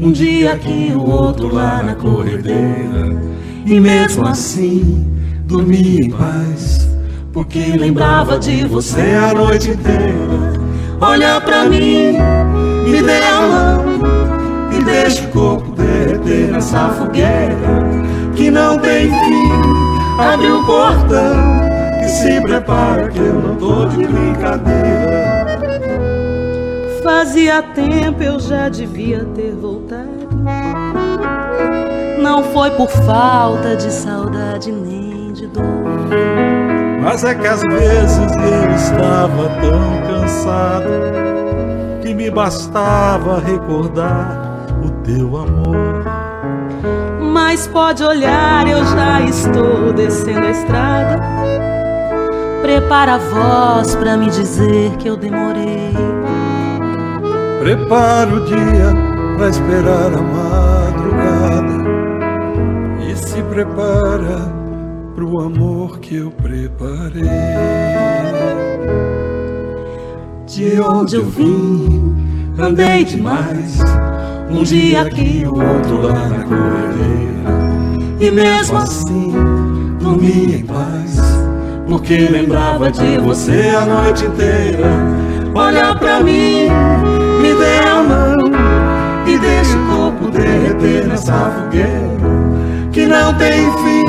[0.00, 3.22] Um dia aqui, o outro lá na corredeira.
[3.64, 5.06] E mesmo assim,
[5.44, 6.88] dormi em paz.
[7.32, 10.60] Porque lembrava de você a noite inteira.
[11.00, 12.14] Olha pra mim,
[12.84, 13.91] me dê a mão
[14.88, 17.56] e o corpo derreter nessa fogueira
[18.34, 19.52] que não tem fim.
[20.18, 21.60] Abre o portão
[22.04, 25.32] e se prepara que eu não tô de brincadeira.
[27.02, 30.10] Fazia tempo eu já devia ter voltado.
[32.20, 35.64] Não foi por falta de saudade nem de dor.
[37.02, 40.90] Mas é que às vezes eu estava tão cansado
[42.00, 44.41] que me bastava recordar
[44.84, 46.04] o teu amor.
[47.32, 51.20] Mas pode olhar, eu já estou descendo a estrada.
[52.62, 55.92] Prepara a voz pra me dizer que eu demorei.
[57.60, 58.94] Prepara o dia
[59.36, 61.72] pra esperar a madrugada
[63.08, 64.52] e se prepara
[65.14, 67.22] pro amor que eu preparei.
[70.46, 72.16] De onde eu vim,
[72.58, 73.80] andei demais.
[74.52, 77.42] Um dia aqui, o outro lá na corredeira.
[78.20, 79.32] E mesmo assim,
[79.98, 81.20] dormi em paz.
[81.88, 84.86] Porque lembrava de você a noite inteira.
[85.54, 86.68] Olha pra mim,
[87.40, 88.36] me dê a mão
[89.26, 92.12] e deixa o corpo derreter nessa fogueira
[92.92, 94.04] que não tem fim.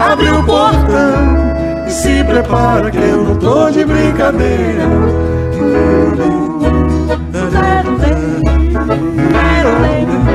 [0.00, 4.84] Abre o portão e se prepara que eu não tô de brincadeira.
[8.94, 10.33] Tudo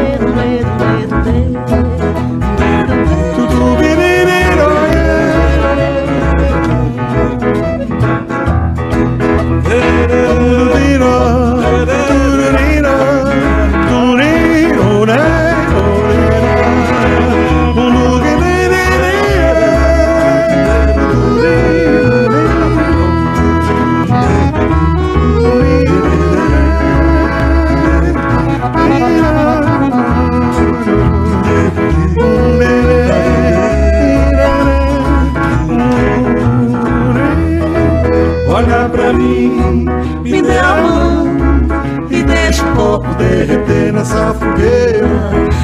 [43.20, 45.07] derreter nessa fogueira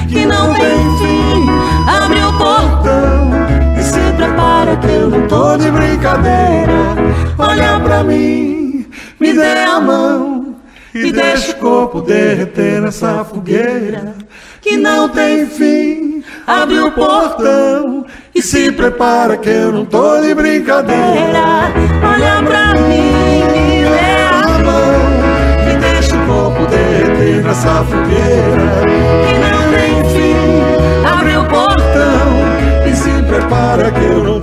[0.07, 1.49] que não tem fim.
[1.87, 3.31] Abre o portão
[3.79, 6.95] e se prepara que eu não tô de brincadeira.
[7.37, 8.85] Olha pra mim,
[9.19, 10.55] me dê a mão
[10.93, 14.15] e deixa o corpo derreter nessa fogueira
[14.61, 16.23] que não tem fim.
[16.45, 21.71] Abre o portão e se prepara que eu não tô de brincadeira.
[22.03, 23.14] Olha pra mim,
[27.33, 28.85] nessa fogueira
[29.25, 31.07] que não tem fim.
[31.07, 34.39] Abre o portão e se prepara que eu não